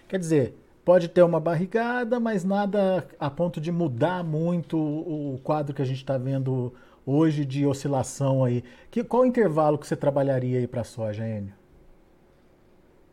Quer 0.08 0.20
dizer, 0.20 0.56
pode 0.84 1.08
ter 1.08 1.24
uma 1.24 1.40
barrigada, 1.40 2.20
mas 2.20 2.44
nada 2.44 3.08
a 3.20 3.30
ponto 3.30 3.60
de 3.60 3.72
mudar 3.72 4.24
muito 4.24 4.78
o 4.78 5.40
quadro 5.44 5.74
que 5.74 5.82
a 5.82 5.86
gente 5.86 5.98
está 5.98 6.18
vendo 6.18 6.74
hoje 7.06 7.46
de 7.46 7.66
oscilação 7.66 8.44
aí. 8.44 8.64
Que, 8.92 9.04
qual 9.04 9.24
o 9.24 9.25
intervalo 9.25 9.78
que 9.78 9.88
você 9.88 9.96
trabalharia 9.96 10.60
aí 10.60 10.68
para 10.68 10.82
a 10.82 10.86
soja, 10.86 11.28
Enio? 11.28 11.54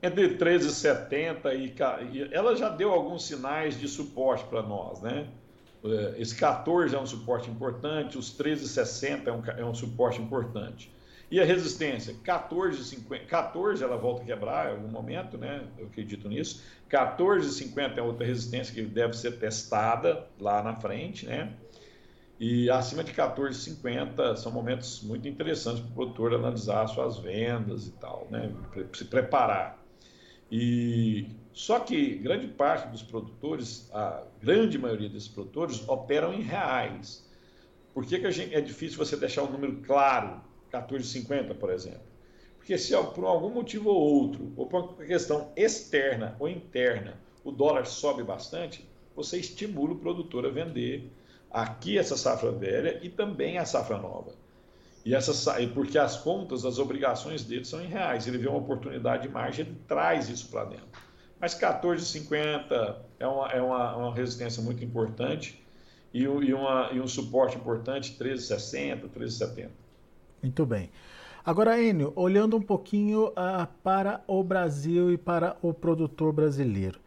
Entre 0.02 0.36
13,70 0.36 1.54
e 2.12 2.34
ela 2.34 2.56
já 2.56 2.68
deu 2.68 2.90
alguns 2.90 3.24
sinais 3.24 3.78
de 3.78 3.86
suporte 3.86 4.44
para 4.46 4.60
nós, 4.60 5.00
né? 5.00 5.28
É, 5.84 6.20
esse 6.20 6.34
14 6.36 6.94
é 6.94 6.98
um 6.98 7.06
suporte 7.06 7.50
importante, 7.50 8.16
os 8.16 8.36
13,60 8.36 9.26
é 9.26 9.32
um, 9.32 9.42
é 9.60 9.64
um 9.64 9.74
suporte 9.74 10.20
importante. 10.20 10.92
E 11.32 11.40
a 11.40 11.44
resistência? 11.46 12.14
14,50. 12.22 13.26
14 13.26 13.82
ela 13.82 13.96
volta 13.96 14.22
a 14.22 14.26
quebrar 14.26 14.68
em 14.68 14.72
algum 14.72 14.88
momento, 14.88 15.38
né? 15.38 15.64
Eu 15.78 15.86
acredito 15.86 16.28
nisso. 16.28 16.62
14,50 16.90 17.96
é 17.96 18.02
outra 18.02 18.26
resistência 18.26 18.74
que 18.74 18.82
deve 18.82 19.16
ser 19.16 19.38
testada 19.38 20.26
lá 20.38 20.62
na 20.62 20.76
frente, 20.76 21.24
né? 21.24 21.54
E 22.38 22.68
acima 22.68 23.02
de 23.02 23.14
14,50 23.14 24.36
são 24.36 24.52
momentos 24.52 25.02
muito 25.02 25.26
interessantes 25.26 25.80
para 25.80 25.90
o 25.90 25.94
produtor 25.94 26.34
analisar 26.34 26.86
suas 26.88 27.16
vendas 27.18 27.86
e 27.86 27.92
tal, 27.92 28.28
né? 28.30 28.52
Se 28.92 29.06
preparar. 29.06 29.81
E 30.54 31.28
só 31.54 31.80
que 31.80 32.16
grande 32.16 32.46
parte 32.46 32.86
dos 32.88 33.02
produtores, 33.02 33.88
a 33.90 34.22
grande 34.38 34.78
maioria 34.78 35.08
desses 35.08 35.28
produtores, 35.28 35.82
operam 35.88 36.34
em 36.34 36.42
reais. 36.42 37.26
Por 37.94 38.04
que, 38.04 38.18
que 38.18 38.30
gente, 38.30 38.54
é 38.54 38.60
difícil 38.60 38.98
você 38.98 39.16
deixar 39.16 39.44
um 39.44 39.50
número 39.50 39.80
claro, 39.80 40.42
14,50, 40.70 41.54
por 41.54 41.70
exemplo? 41.70 42.02
Porque 42.58 42.76
se 42.76 42.94
por 43.14 43.24
algum 43.24 43.48
motivo 43.48 43.88
ou 43.88 43.96
outro, 43.96 44.52
ou 44.54 44.66
por 44.66 44.82
uma 44.82 45.06
questão 45.06 45.50
externa 45.56 46.36
ou 46.38 46.46
interna, 46.46 47.18
o 47.42 47.50
dólar 47.50 47.86
sobe 47.86 48.22
bastante, 48.22 48.86
você 49.16 49.38
estimula 49.38 49.94
o 49.94 49.98
produtor 49.98 50.44
a 50.44 50.50
vender 50.50 51.10
aqui 51.50 51.96
essa 51.96 52.16
safra 52.16 52.52
velha 52.52 53.00
e 53.02 53.08
também 53.08 53.56
a 53.56 53.64
safra 53.64 53.96
nova. 53.96 54.34
E 55.04 55.14
essa, 55.14 55.54
porque 55.74 55.98
as 55.98 56.16
contas, 56.16 56.64
as 56.64 56.78
obrigações 56.78 57.44
dele 57.44 57.64
são 57.64 57.82
em 57.82 57.88
reais. 57.88 58.26
Ele 58.26 58.38
vê 58.38 58.48
uma 58.48 58.58
oportunidade 58.58 59.24
de 59.24 59.28
margem, 59.28 59.66
ele 59.66 59.76
traz 59.86 60.28
isso 60.28 60.48
para 60.48 60.64
dentro. 60.64 60.86
Mas 61.40 61.54
14,50 61.58 62.96
é 63.18 63.26
uma, 63.26 63.48
é 63.48 63.60
uma, 63.60 63.96
uma 63.96 64.14
resistência 64.14 64.62
muito 64.62 64.84
importante 64.84 65.60
e, 66.14 66.22
e, 66.22 66.54
uma, 66.54 66.90
e 66.92 67.00
um 67.00 67.08
suporte 67.08 67.56
importante, 67.56 68.16
13,60, 68.16 69.08
13,70. 69.08 69.68
Muito 70.40 70.66
bem. 70.66 70.90
Agora, 71.44 71.80
Enio, 71.82 72.12
olhando 72.14 72.56
um 72.56 72.62
pouquinho 72.62 73.28
uh, 73.30 73.66
para 73.82 74.22
o 74.28 74.44
Brasil 74.44 75.12
e 75.12 75.18
para 75.18 75.56
o 75.60 75.74
produtor 75.74 76.32
brasileiro, 76.32 77.00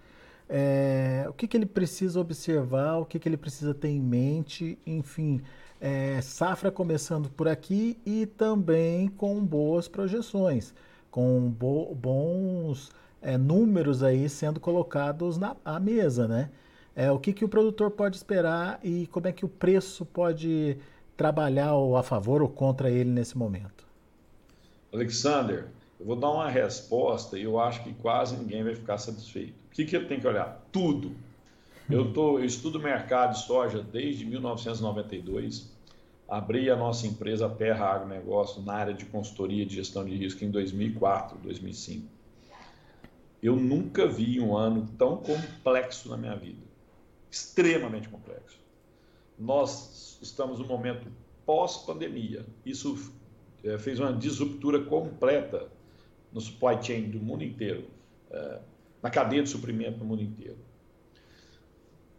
é, 0.50 1.26
o 1.30 1.34
que, 1.34 1.48
que 1.48 1.56
ele 1.56 1.66
precisa 1.66 2.20
observar, 2.20 2.98
o 2.98 3.06
que, 3.06 3.18
que 3.18 3.28
ele 3.30 3.38
precisa 3.38 3.74
ter 3.74 3.88
em 3.88 4.02
mente, 4.02 4.78
enfim, 4.86 5.42
é, 5.80 6.20
safra 6.22 6.72
começando 6.72 7.30
por 7.30 7.48
aqui 7.48 7.98
e 8.06 8.26
também 8.26 9.08
com 9.08 9.44
boas 9.44 9.88
projeções, 9.88 10.74
com 11.12 11.50
bo 11.50 11.94
bons 11.96 12.92
é, 13.22 13.38
números 13.38 14.04
aí 14.04 14.30
sendo 14.30 14.60
colocados 14.60 15.38
na 15.38 15.56
à 15.64 15.80
mesa, 15.80 16.28
né? 16.28 16.50
É, 16.96 17.12
o 17.12 17.20
que, 17.20 17.34
que 17.34 17.44
o 17.44 17.50
produtor 17.50 17.92
pode 17.92 18.16
esperar 18.16 18.80
e 18.84 19.08
como 19.08 19.28
é 19.28 19.32
que 19.32 19.44
o 19.44 19.50
preço 19.50 20.06
pode 20.06 20.78
trabalhar 21.18 21.74
ou 21.74 21.98
a 21.98 22.04
favor 22.04 22.42
ou 22.42 22.48
contra 22.48 22.90
ele 22.90 23.10
nesse 23.10 23.38
momento? 23.38 23.86
Alexander, 24.94 25.68
eu 26.00 26.06
vou 26.06 26.16
dar 26.16 26.32
uma 26.32 26.50
resposta 26.50 27.38
e 27.38 27.44
eu 27.44 27.60
acho 27.60 27.84
que 27.84 27.94
quase 27.94 28.38
ninguém 28.38 28.64
vai 28.64 28.76
ficar 28.76 28.98
satisfeito. 28.98 29.54
O 29.68 29.76
que, 29.76 29.84
que 29.84 29.96
ele 29.96 30.06
tem 30.06 30.20
que 30.20 30.28
olhar? 30.28 30.66
Tudo. 30.72 31.14
Eu, 31.88 32.12
tô, 32.12 32.40
eu 32.40 32.46
estudo 32.46 32.80
mercado 32.80 33.34
de 33.34 33.46
soja 33.46 33.82
desde 33.82 34.26
1992. 34.26 35.72
Abri 36.28 36.68
a 36.72 36.76
nossa 36.76 37.06
empresa 37.06 37.48
Terra 37.48 37.94
Agronegócio 37.94 38.64
na 38.64 38.74
área 38.74 38.94
de 38.94 39.06
consultoria 39.06 39.64
de 39.64 39.76
gestão 39.76 40.04
de 40.04 40.16
risco 40.16 40.44
em 40.44 40.50
2004, 40.50 41.38
2005. 41.38 42.08
Eu 43.42 43.56
nunca 43.56 44.08
vi 44.08 44.42
um 44.42 44.58
ano 44.58 44.90
tão 44.98 45.18
complexo 45.18 46.10
na 46.10 46.18
minha 46.18 46.36
vida. 46.36 46.64
Extremamente 47.30 48.10
complexo. 48.10 48.58
Nós 49.38 50.18
estamos 50.24 50.58
no 50.58 50.66
momento 50.66 51.08
pós-pandemia. 51.46 52.44
Isso 52.66 53.14
é, 53.64 53.78
fez 53.78 54.00
uma 54.00 54.12
disruptura 54.12 54.84
completa 54.84 55.68
no 56.34 56.42
supply 56.42 56.82
chain 56.82 57.12
do 57.12 57.20
mundo 57.20 57.44
inteiro, 57.44 57.86
é, 58.32 58.60
na 59.04 59.12
cadeia 59.12 59.44
de 59.44 59.50
suprimento 59.50 60.00
do 60.00 60.06
mundo 60.06 60.24
inteiro. 60.24 60.58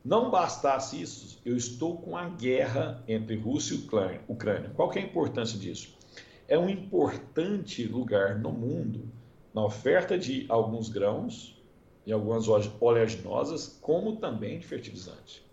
Não 0.07 0.31
bastasse 0.31 1.03
isso, 1.03 1.41
eu 1.45 1.57
estou 1.57 1.97
com 1.97 2.17
a 2.17 2.29
guerra 2.29 3.03
entre 3.09 3.35
Rússia 3.35 3.75
e 3.75 4.21
Ucrânia. 4.29 4.71
Qual 4.77 4.93
é 4.93 5.01
a 5.01 5.03
importância 5.03 5.59
disso? 5.59 5.99
É 6.47 6.57
um 6.57 6.69
importante 6.69 7.83
lugar 7.83 8.39
no 8.39 8.53
mundo 8.53 9.11
na 9.53 9.65
oferta 9.65 10.17
de 10.17 10.47
alguns 10.49 10.89
grãos 10.89 11.61
e 12.07 12.13
algumas 12.13 12.47
oleaginosas, 12.81 13.81
como 13.83 14.15
também 14.15 14.61
de 14.61 14.67
fertilizante. 14.69 15.45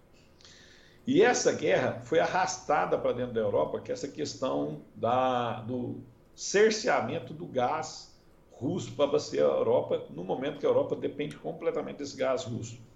E 1.08 1.24
essa 1.24 1.52
guerra 1.52 2.02
foi 2.04 2.20
arrastada 2.20 2.96
para 2.96 3.12
dentro 3.12 3.34
da 3.34 3.42
Europa, 3.42 3.80
que 3.80 3.90
é 3.90 3.94
essa 3.94 4.08
questão 4.08 4.84
da, 4.94 5.62
do 5.62 6.04
cerceamento 6.36 7.34
do 7.34 7.48
gás 7.48 8.16
russo 8.52 8.92
para 8.92 9.06
abastecer 9.06 9.44
a 9.44 9.48
Europa, 9.48 10.06
no 10.12 10.24
momento 10.24 10.60
que 10.60 10.66
a 10.68 10.70
Europa 10.70 10.96
depende 10.96 11.36
completamente 11.38 11.98
desse 11.98 12.16
gás 12.16 12.44
russo. 12.44 12.93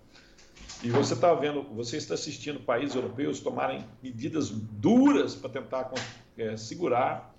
E 0.83 0.91
você 0.91 1.13
está 1.15 1.33
vendo, 1.33 1.63
você 1.63 1.97
está 1.97 2.13
assistindo 2.13 2.59
países 2.59 2.95
europeus 2.95 3.39
tomarem 3.39 3.83
medidas 4.01 4.49
duras 4.49 5.35
para 5.35 5.49
tentar 5.49 5.91
é, 6.37 6.55
segurar 6.55 7.33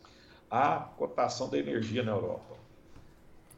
a 0.51 0.79
cotação 0.79 1.49
da 1.49 1.57
energia 1.57 2.03
na 2.03 2.13
Europa. 2.13 2.57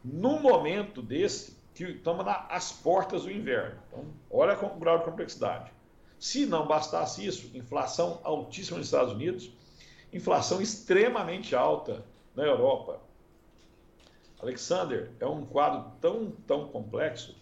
No 0.04 0.38
momento 0.38 1.00
desse, 1.00 1.56
que 1.74 1.84
estamos 1.84 2.26
às 2.26 2.72
portas 2.72 3.22
do 3.22 3.30
inverno. 3.30 3.80
Então, 3.88 4.04
olha 4.30 4.58
o 4.58 4.78
grau 4.78 4.98
de 4.98 5.04
complexidade. 5.04 5.72
Se 6.18 6.44
não 6.44 6.66
bastasse 6.66 7.24
isso, 7.24 7.50
inflação 7.56 8.20
altíssima 8.22 8.76
nos 8.76 8.88
Estados 8.88 9.14
Unidos, 9.14 9.50
inflação 10.12 10.60
extremamente 10.60 11.56
alta 11.56 12.04
na 12.34 12.42
Europa. 12.42 13.00
Alexander, 14.38 15.10
é 15.18 15.26
um 15.26 15.46
quadro 15.46 15.90
tão, 16.00 16.32
tão 16.46 16.68
complexo 16.68 17.34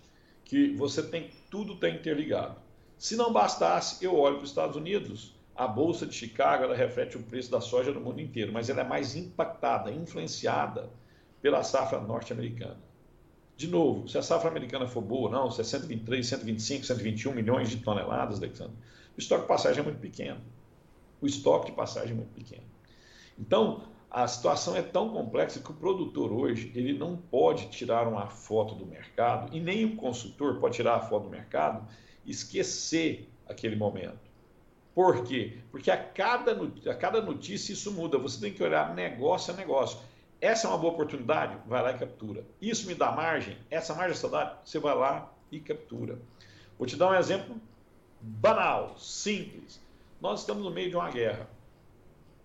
que 0.48 0.74
você 0.74 1.02
tem 1.02 1.30
tudo 1.50 1.74
está 1.74 1.88
interligado. 1.88 2.56
Se 2.96 3.14
não 3.14 3.32
bastasse, 3.32 4.02
eu 4.04 4.16
olho 4.16 4.36
para 4.36 4.44
os 4.44 4.50
Estados 4.50 4.76
Unidos, 4.76 5.36
a 5.54 5.68
bolsa 5.68 6.06
de 6.06 6.14
Chicago 6.14 6.64
ela 6.64 6.74
reflete 6.74 7.16
o 7.16 7.22
preço 7.22 7.50
da 7.50 7.60
soja 7.60 7.92
no 7.92 8.00
mundo 8.00 8.20
inteiro, 8.20 8.52
mas 8.52 8.70
ela 8.70 8.80
é 8.80 8.84
mais 8.84 9.14
impactada, 9.14 9.92
influenciada 9.92 10.90
pela 11.42 11.62
safra 11.62 12.00
norte-americana. 12.00 12.80
De 13.56 13.68
novo, 13.68 14.08
se 14.08 14.16
a 14.16 14.22
safra 14.22 14.48
americana 14.48 14.86
for 14.86 15.02
boa 15.02 15.30
não, 15.30 15.50
se 15.50 15.60
é 15.60 15.64
123, 15.64 16.26
125, 16.26 16.86
121 16.86 17.34
milhões 17.34 17.68
de 17.68 17.76
toneladas, 17.78 18.38
Alexandre, 18.38 18.76
o 19.16 19.20
estoque 19.20 19.42
de 19.42 19.48
passagem 19.48 19.80
é 19.80 19.84
muito 19.84 20.00
pequeno. 20.00 20.40
O 21.20 21.26
estoque 21.26 21.66
de 21.66 21.72
passagem 21.72 22.12
é 22.12 22.14
muito 22.14 22.32
pequeno. 22.32 22.62
Então, 23.38 23.82
a 24.10 24.26
situação 24.26 24.74
é 24.74 24.82
tão 24.82 25.10
complexa 25.10 25.60
que 25.60 25.70
o 25.70 25.74
produtor 25.74 26.32
hoje 26.32 26.72
ele 26.74 26.96
não 26.96 27.16
pode 27.16 27.68
tirar 27.68 28.08
uma 28.08 28.28
foto 28.28 28.74
do 28.74 28.86
mercado 28.86 29.54
e 29.54 29.60
nem 29.60 29.84
o 29.84 29.96
consultor 29.96 30.58
pode 30.58 30.76
tirar 30.76 30.94
a 30.94 31.00
foto 31.00 31.24
do 31.24 31.30
mercado 31.30 31.86
e 32.24 32.30
esquecer 32.30 33.28
aquele 33.46 33.76
momento. 33.76 34.28
Por 34.94 35.24
quê? 35.24 35.58
Porque 35.70 35.90
a 35.90 35.96
cada, 35.96 36.52
a 36.90 36.94
cada 36.94 37.20
notícia 37.20 37.72
isso 37.72 37.92
muda. 37.92 38.18
Você 38.18 38.40
tem 38.40 38.52
que 38.52 38.62
olhar 38.62 38.94
negócio 38.94 39.52
a 39.52 39.56
negócio. 39.56 40.00
Essa 40.40 40.66
é 40.66 40.70
uma 40.70 40.78
boa 40.78 40.92
oportunidade, 40.92 41.56
vai 41.66 41.82
lá 41.82 41.92
e 41.92 41.98
captura. 41.98 42.44
Isso 42.60 42.86
me 42.86 42.94
dá 42.94 43.12
margem, 43.12 43.56
essa 43.70 43.94
margem 43.94 44.16
saudade, 44.16 44.56
você 44.64 44.78
vai 44.78 44.94
lá 44.94 45.32
e 45.52 45.60
captura. 45.60 46.18
Vou 46.78 46.86
te 46.86 46.96
dar 46.96 47.10
um 47.10 47.14
exemplo 47.14 47.56
banal, 48.20 48.96
simples. 48.98 49.80
Nós 50.20 50.40
estamos 50.40 50.64
no 50.64 50.70
meio 50.70 50.90
de 50.90 50.96
uma 50.96 51.10
guerra. 51.10 51.48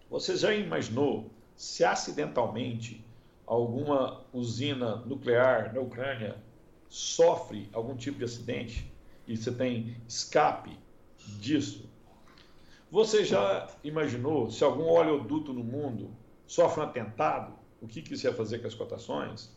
Você 0.09 0.35
já 0.35 0.53
imaginou 0.53 1.31
se 1.55 1.83
acidentalmente 1.83 3.03
alguma 3.45 4.21
usina 4.33 4.97
nuclear 4.97 5.73
na 5.73 5.81
Ucrânia 5.81 6.35
sofre 6.89 7.69
algum 7.73 7.95
tipo 7.95 8.17
de 8.17 8.25
acidente 8.25 8.91
e 9.27 9.35
você 9.35 9.51
tem 9.51 9.97
escape 10.07 10.77
disso? 11.39 11.89
Você 12.91 13.25
já 13.25 13.67
imaginou 13.83 14.51
se 14.51 14.63
algum 14.63 14.85
oleoduto 14.85 15.51
no 15.51 15.63
mundo 15.63 16.11
sofre 16.45 16.81
um 16.81 16.83
atentado 16.83 17.63
o 17.83 17.87
que, 17.87 18.01
que 18.01 18.13
isso 18.13 18.25
ia 18.25 18.33
fazer 18.33 18.59
com 18.59 18.67
as 18.67 18.73
cotações? 18.73 19.53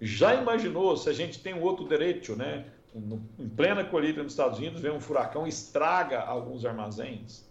Já 0.00 0.34
imaginou 0.34 0.96
se 0.96 1.08
a 1.08 1.12
gente 1.12 1.38
tem 1.38 1.54
um 1.54 1.62
outro 1.62 1.88
direito, 1.88 2.34
né? 2.34 2.66
Em 3.38 3.48
plena 3.48 3.84
colheita 3.84 4.20
nos 4.20 4.32
Estados 4.32 4.58
Unidos, 4.58 4.80
vem 4.80 4.90
um 4.90 5.00
furacão 5.00 5.46
estraga 5.46 6.20
alguns 6.22 6.64
armazéns. 6.64 7.48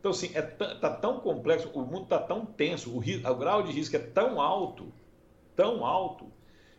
Então, 0.00 0.12
assim, 0.12 0.30
é 0.34 0.40
tá 0.40 0.90
tão 0.90 1.20
complexo, 1.20 1.70
o 1.74 1.82
mundo 1.82 2.04
está 2.04 2.18
tão 2.18 2.46
tenso, 2.46 2.90
o, 2.90 2.98
o 2.98 3.34
grau 3.34 3.62
de 3.62 3.70
risco 3.70 3.94
é 3.96 3.98
tão 3.98 4.40
alto, 4.40 4.90
tão 5.54 5.84
alto, 5.84 6.24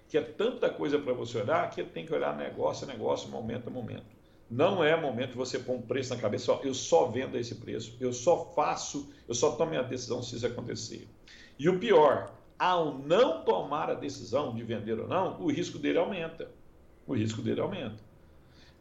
que 0.10 0.18
é 0.18 0.22
tanta 0.22 0.70
coisa 0.72 0.98
para 0.98 1.14
você 1.14 1.38
olhar 1.38 1.70
que 1.70 1.84
tem 1.84 2.04
que 2.04 2.14
olhar 2.14 2.36
negócio 2.36 2.90
a 2.90 2.92
negócio, 2.92 3.30
momento 3.30 3.68
a 3.68 3.72
momento. 3.72 4.22
Não 4.50 4.84
é 4.84 5.00
momento 5.00 5.32
de 5.32 5.38
você 5.38 5.60
pôr 5.60 5.76
um 5.76 5.82
preço 5.82 6.14
na 6.14 6.20
cabeça, 6.20 6.60
eu 6.64 6.74
só 6.74 7.06
vendo 7.06 7.38
esse 7.38 7.56
preço, 7.56 7.96
eu 8.02 8.12
só 8.12 8.52
faço, 8.56 9.14
eu 9.28 9.36
só 9.36 9.52
tomo 9.52 9.78
a 9.80 9.84
decisão 9.84 10.24
se 10.24 10.36
isso 10.36 10.48
acontecer. 10.48 11.08
E 11.60 11.70
o 11.70 11.80
pior, 11.80 12.34
ao 12.58 12.98
não 12.98 13.46
tomar 13.46 13.90
a 13.92 13.94
decisão 13.94 14.54
de 14.54 14.64
vender 14.64 15.00
ou 15.00 15.08
não, 15.08 15.40
o 15.40 15.50
risco 15.50 15.78
dele 15.78 16.00
aumenta. 16.00 16.50
O 17.06 17.14
risco 17.14 17.42
dele 17.42 17.62
aumenta. 17.62 18.04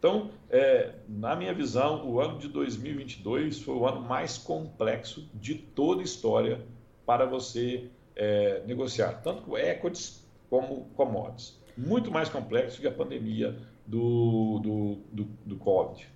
Então, 0.00 0.30
é, 0.48 0.94
na 1.06 1.36
minha 1.36 1.52
visão, 1.52 2.08
o 2.08 2.22
ano 2.22 2.38
de 2.38 2.48
2022 2.48 3.60
foi 3.60 3.74
o 3.74 3.86
ano 3.86 4.00
mais 4.00 4.38
complexo 4.38 5.28
de 5.34 5.54
toda 5.54 6.00
a 6.00 6.04
história 6.04 6.64
para 7.04 7.26
você 7.26 7.90
é, 8.16 8.62
negociar, 8.66 9.20
tanto 9.22 9.42
com 9.42 9.58
equities 9.58 10.26
como 10.48 10.86
commodities. 10.96 11.60
Muito 11.76 12.10
mais 12.10 12.30
complexo 12.30 12.80
que 12.80 12.86
a 12.86 12.90
pandemia 12.90 13.54
do, 13.86 14.58
do, 14.60 14.98
do, 15.12 15.24
do 15.44 15.56
Covid. 15.56 16.08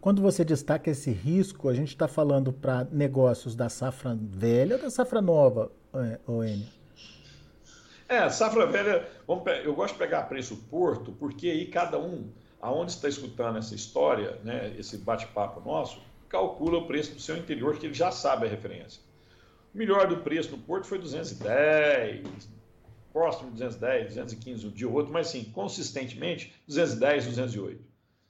Quando 0.00 0.22
você 0.22 0.42
destaca 0.42 0.90
esse 0.90 1.10
risco, 1.10 1.68
a 1.68 1.74
gente 1.74 1.88
está 1.88 2.08
falando 2.08 2.54
para 2.54 2.86
negócios 2.90 3.54
da 3.54 3.68
safra 3.68 4.16
velha 4.18 4.76
ou 4.76 4.82
da 4.82 4.88
safra 4.88 5.20
nova, 5.20 5.70
ON? 6.26 6.62
É, 8.08 8.30
safra 8.30 8.66
velha, 8.66 9.06
vamos, 9.26 9.44
eu 9.62 9.74
gosto 9.74 9.92
de 9.92 9.98
pegar 9.98 10.22
preço 10.22 10.56
Porto, 10.70 11.12
porque 11.12 11.50
aí 11.50 11.66
cada 11.66 11.98
um, 11.98 12.28
aonde 12.66 12.90
está 12.90 13.08
escutando 13.08 13.58
essa 13.58 13.76
história, 13.76 14.40
né, 14.42 14.74
esse 14.76 14.98
bate-papo 14.98 15.60
nosso, 15.60 16.02
calcula 16.28 16.78
o 16.78 16.86
preço 16.86 17.14
do 17.14 17.20
seu 17.20 17.36
interior, 17.36 17.78
que 17.78 17.86
ele 17.86 17.94
já 17.94 18.10
sabe 18.10 18.44
a 18.44 18.48
referência. 18.48 19.00
O 19.72 19.78
melhor 19.78 20.08
do 20.08 20.16
preço 20.16 20.50
no 20.50 20.58
Porto 20.58 20.84
foi 20.84 20.98
210, 20.98 22.26
próximo 23.12 23.52
de 23.52 23.58
210, 23.58 24.08
215 24.08 24.66
um 24.66 24.70
dia 24.70 24.88
ou 24.88 24.94
outro, 24.94 25.12
mas 25.12 25.28
sim, 25.28 25.44
consistentemente, 25.44 26.52
210, 26.66 27.26
208. 27.26 27.84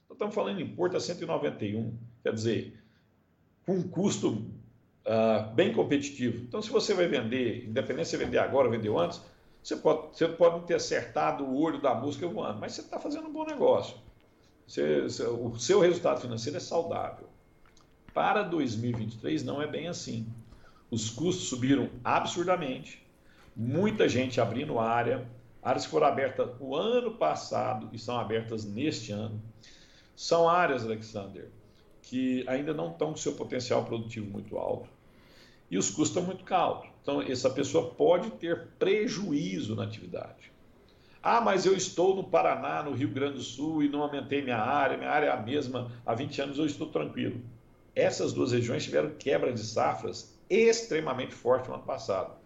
Então, 0.04 0.14
estamos 0.14 0.34
falando 0.34 0.60
em 0.60 0.68
Porto 0.68 0.98
a 0.98 1.00
191, 1.00 1.96
quer 2.22 2.34
dizer, 2.34 2.78
com 3.64 3.76
um 3.76 3.88
custo 3.88 4.32
uh, 4.32 5.54
bem 5.54 5.72
competitivo. 5.72 6.44
Então, 6.44 6.60
se 6.60 6.68
você 6.68 6.92
vai 6.92 7.08
vender, 7.08 7.66
independente 7.66 8.08
se 8.08 8.18
vender 8.18 8.38
agora 8.38 8.66
ou 8.66 8.70
vendeu 8.70 8.98
antes, 8.98 9.18
você 9.62 9.76
pode, 9.76 10.14
você 10.14 10.28
pode 10.28 10.56
não 10.56 10.62
ter 10.66 10.74
acertado 10.74 11.42
o 11.42 11.58
olho 11.58 11.80
da 11.80 11.94
música 11.94 12.28
voando, 12.28 12.60
mas 12.60 12.72
você 12.72 12.82
está 12.82 13.00
fazendo 13.00 13.28
um 13.28 13.32
bom 13.32 13.46
negócio. 13.46 13.96
O 14.66 15.58
seu 15.58 15.80
resultado 15.80 16.20
financeiro 16.20 16.56
é 16.56 16.60
saudável. 16.60 17.28
Para 18.12 18.42
2023 18.42 19.44
não 19.44 19.62
é 19.62 19.66
bem 19.66 19.88
assim. 19.88 20.26
Os 20.90 21.10
custos 21.10 21.48
subiram 21.48 21.90
absurdamente, 22.02 23.04
muita 23.54 24.08
gente 24.08 24.40
abrindo 24.40 24.78
área, 24.78 25.28
áreas 25.62 25.84
que 25.84 25.90
foram 25.90 26.06
abertas 26.06 26.48
o 26.60 26.74
ano 26.74 27.12
passado 27.12 27.88
e 27.92 27.98
são 27.98 28.18
abertas 28.18 28.64
neste 28.64 29.12
ano. 29.12 29.42
São 30.14 30.48
áreas, 30.48 30.84
Alexander, 30.84 31.50
que 32.02 32.44
ainda 32.48 32.72
não 32.72 32.90
estão 32.90 33.10
com 33.10 33.16
seu 33.16 33.34
potencial 33.34 33.84
produtivo 33.84 34.30
muito 34.30 34.56
alto 34.56 34.88
e 35.70 35.76
os 35.76 35.90
custos 35.90 36.08
estão 36.08 36.22
muito 36.22 36.54
altos. 36.54 36.88
Então, 37.02 37.20
essa 37.22 37.50
pessoa 37.50 37.90
pode 37.90 38.30
ter 38.30 38.68
prejuízo 38.78 39.74
na 39.76 39.84
atividade. 39.84 40.52
Ah, 41.28 41.40
mas 41.40 41.66
eu 41.66 41.74
estou 41.74 42.14
no 42.14 42.22
Paraná, 42.22 42.84
no 42.84 42.92
Rio 42.92 43.08
Grande 43.08 43.38
do 43.38 43.42
Sul 43.42 43.82
e 43.82 43.88
não 43.88 44.00
aumentei 44.02 44.42
minha 44.42 44.58
área, 44.58 44.96
minha 44.96 45.10
área 45.10 45.26
é 45.26 45.32
a 45.32 45.36
mesma, 45.36 45.90
há 46.06 46.14
20 46.14 46.40
anos 46.40 46.56
eu 46.56 46.64
estou 46.64 46.86
tranquilo. 46.86 47.42
Essas 47.96 48.32
duas 48.32 48.52
regiões 48.52 48.84
tiveram 48.84 49.10
quebra 49.10 49.52
de 49.52 49.58
safras 49.58 50.38
extremamente 50.48 51.34
forte 51.34 51.68
no 51.68 51.74
ano 51.74 51.82
passado. 51.82 52.36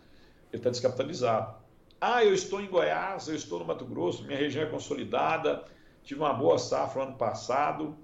Ele 0.50 0.60
está 0.60 0.70
descapitalizado. 0.70 1.56
Ah, 2.00 2.24
eu 2.24 2.32
estou 2.32 2.58
em 2.58 2.68
Goiás, 2.68 3.28
eu 3.28 3.34
estou 3.34 3.58
no 3.58 3.66
Mato 3.66 3.84
Grosso, 3.84 4.24
minha 4.24 4.38
região 4.38 4.64
é 4.64 4.70
consolidada, 4.70 5.62
tive 6.02 6.20
uma 6.20 6.32
boa 6.32 6.56
safra 6.56 7.02
ano 7.02 7.18
passado 7.18 7.98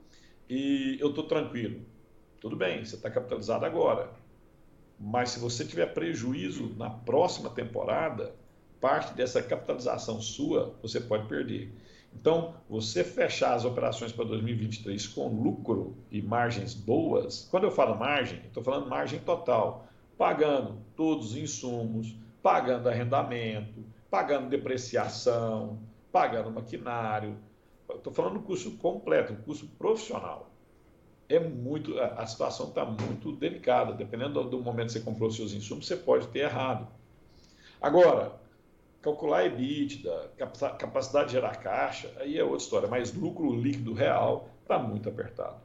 e 0.47 0.99
eu 1.01 1.09
estou 1.09 1.25
tranquilo. 1.27 1.81
Tudo 2.39 2.55
bem, 2.55 2.85
você 2.85 2.97
está 2.97 3.11
capitalizado 3.11 3.65
agora. 3.65 4.11
Mas 5.01 5.31
se 5.31 5.41
você 5.41 5.65
tiver 5.65 5.95
prejuízo 5.95 6.75
na 6.77 6.91
próxima 6.91 7.49
temporada, 7.49 8.35
parte 8.81 9.15
dessa 9.15 9.43
capitalização 9.43 10.21
sua 10.21 10.75
você 10.83 11.01
pode 11.01 11.27
perder. 11.29 11.73
Então, 12.19 12.55
você 12.69 13.05
fechar 13.05 13.55
as 13.55 13.65
operações 13.65 14.11
para 14.11 14.25
2023 14.25 15.07
com 15.09 15.29
lucro 15.29 15.97
e 16.11 16.23
margens 16.23 16.73
boas, 16.73 17.47
quando 17.51 17.65
eu 17.65 17.71
falo 17.71 17.97
margem, 17.97 18.41
estou 18.47 18.63
falando 18.63 18.89
margem 18.89 19.19
total, 19.21 19.87
pagando 20.17 20.79
todos 20.97 21.33
os 21.33 21.37
insumos, 21.37 22.17
pagando 22.43 22.89
arrendamento, 22.89 23.85
pagando 24.11 24.49
depreciação, 24.49 25.79
pagando 26.11 26.51
maquinário. 26.51 27.37
Estou 27.95 28.13
falando 28.13 28.35
do 28.35 28.41
custo 28.41 28.71
completo, 28.73 29.37
custo 29.45 29.67
profissional. 29.79 30.51
É 31.29 31.39
muito, 31.39 31.99
a 32.01 32.27
situação 32.27 32.69
está 32.69 32.85
muito 32.85 33.33
delicada. 33.33 33.93
Dependendo 33.93 34.43
do 34.45 34.61
momento 34.61 34.87
que 34.87 34.93
você 34.95 35.01
comprou 35.01 35.31
seus 35.31 35.53
insumos, 35.53 35.87
você 35.87 35.97
pode 35.97 36.29
ter 36.29 36.41
errado. 36.41 36.89
Agora, 37.81 38.41
calcular 39.03 39.45
EBITDA, 39.47 40.33
capacidade 40.79 41.27
de 41.27 41.33
gerar 41.33 41.57
caixa, 41.57 42.11
aí 42.19 42.39
é 42.39 42.43
outra 42.43 42.59
história, 42.59 42.89
mas 42.89 43.15
lucro 43.15 43.55
líquido 43.55 43.93
real 43.93 44.49
está 44.63 44.79
muito 44.79 45.09
apertado. 45.09 45.57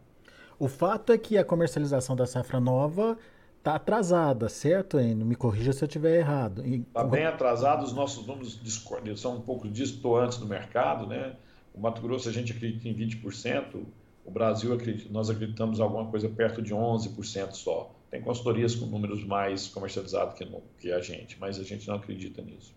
O 0.60 0.68
fato 0.68 1.12
é 1.12 1.18
que 1.18 1.38
a 1.38 1.44
comercialização 1.44 2.16
da 2.16 2.28
safra 2.28 2.60
nova 2.60 3.18
está 3.58 3.76
atrasada, 3.76 4.48
certo, 4.48 5.00
Enio? 5.00 5.26
Me 5.26 5.36
corrija 5.36 5.74
se 5.74 5.84
eu 5.84 5.88
estiver 5.88 6.20
errado. 6.20 6.64
Está 6.64 7.04
bem 7.04 7.26
atrasado, 7.26 7.84
os 7.84 7.94
nossos 7.94 8.28
números 8.28 8.60
são 9.20 9.38
um 9.38 9.42
pouco 9.42 9.68
distoantes 9.68 10.38
do 10.38 10.46
mercado, 10.46 11.08
né? 11.08 11.36
O 11.74 11.80
Mato 11.80 12.02
Grosso 12.02 12.30
a 12.30 12.32
gente 12.32 12.52
acredita 12.52 12.88
em 12.88 12.94
20%, 12.94 13.84
o 14.26 14.32
Brasil 14.32 14.78
nós 15.10 15.30
acreditamos 15.30 15.80
alguma 15.80 16.06
coisa 16.10 16.30
perto 16.30 16.62
de 16.62 16.74
11% 16.74 17.54
só. 17.54 17.96
Tem 18.10 18.22
consultorias 18.22 18.76
com 18.76 18.86
números 18.86 19.24
mais 19.24 19.68
comercializados 19.68 20.36
que, 20.36 20.48
que 20.78 20.92
a 20.92 21.00
gente, 21.00 21.40
mas 21.40 21.58
a 21.58 21.64
gente 21.64 21.88
não 21.88 21.96
acredita 21.96 22.42
nisso. 22.42 22.76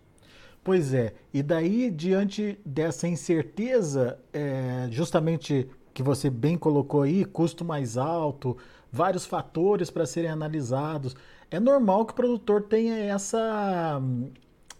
Pois 0.65 0.95
é, 0.95 1.13
e 1.31 1.43
daí, 1.43 1.91
diante 1.91 2.57
dessa 2.65 3.07
incerteza, 3.07 4.17
é, 4.33 4.87
justamente 4.89 5.69
que 5.93 6.01
você 6.01 6.27
bem 6.27 6.57
colocou 6.57 7.03
aí, 7.03 7.23
custo 7.23 7.63
mais 7.63 7.97
alto, 7.97 8.57
vários 8.91 9.27
fatores 9.27 9.91
para 9.91 10.07
serem 10.07 10.31
analisados. 10.31 11.15
É 11.51 11.59
normal 11.59 12.03
que 12.03 12.13
o 12.13 12.15
produtor 12.15 12.63
tenha 12.63 12.97
essa, 12.97 14.01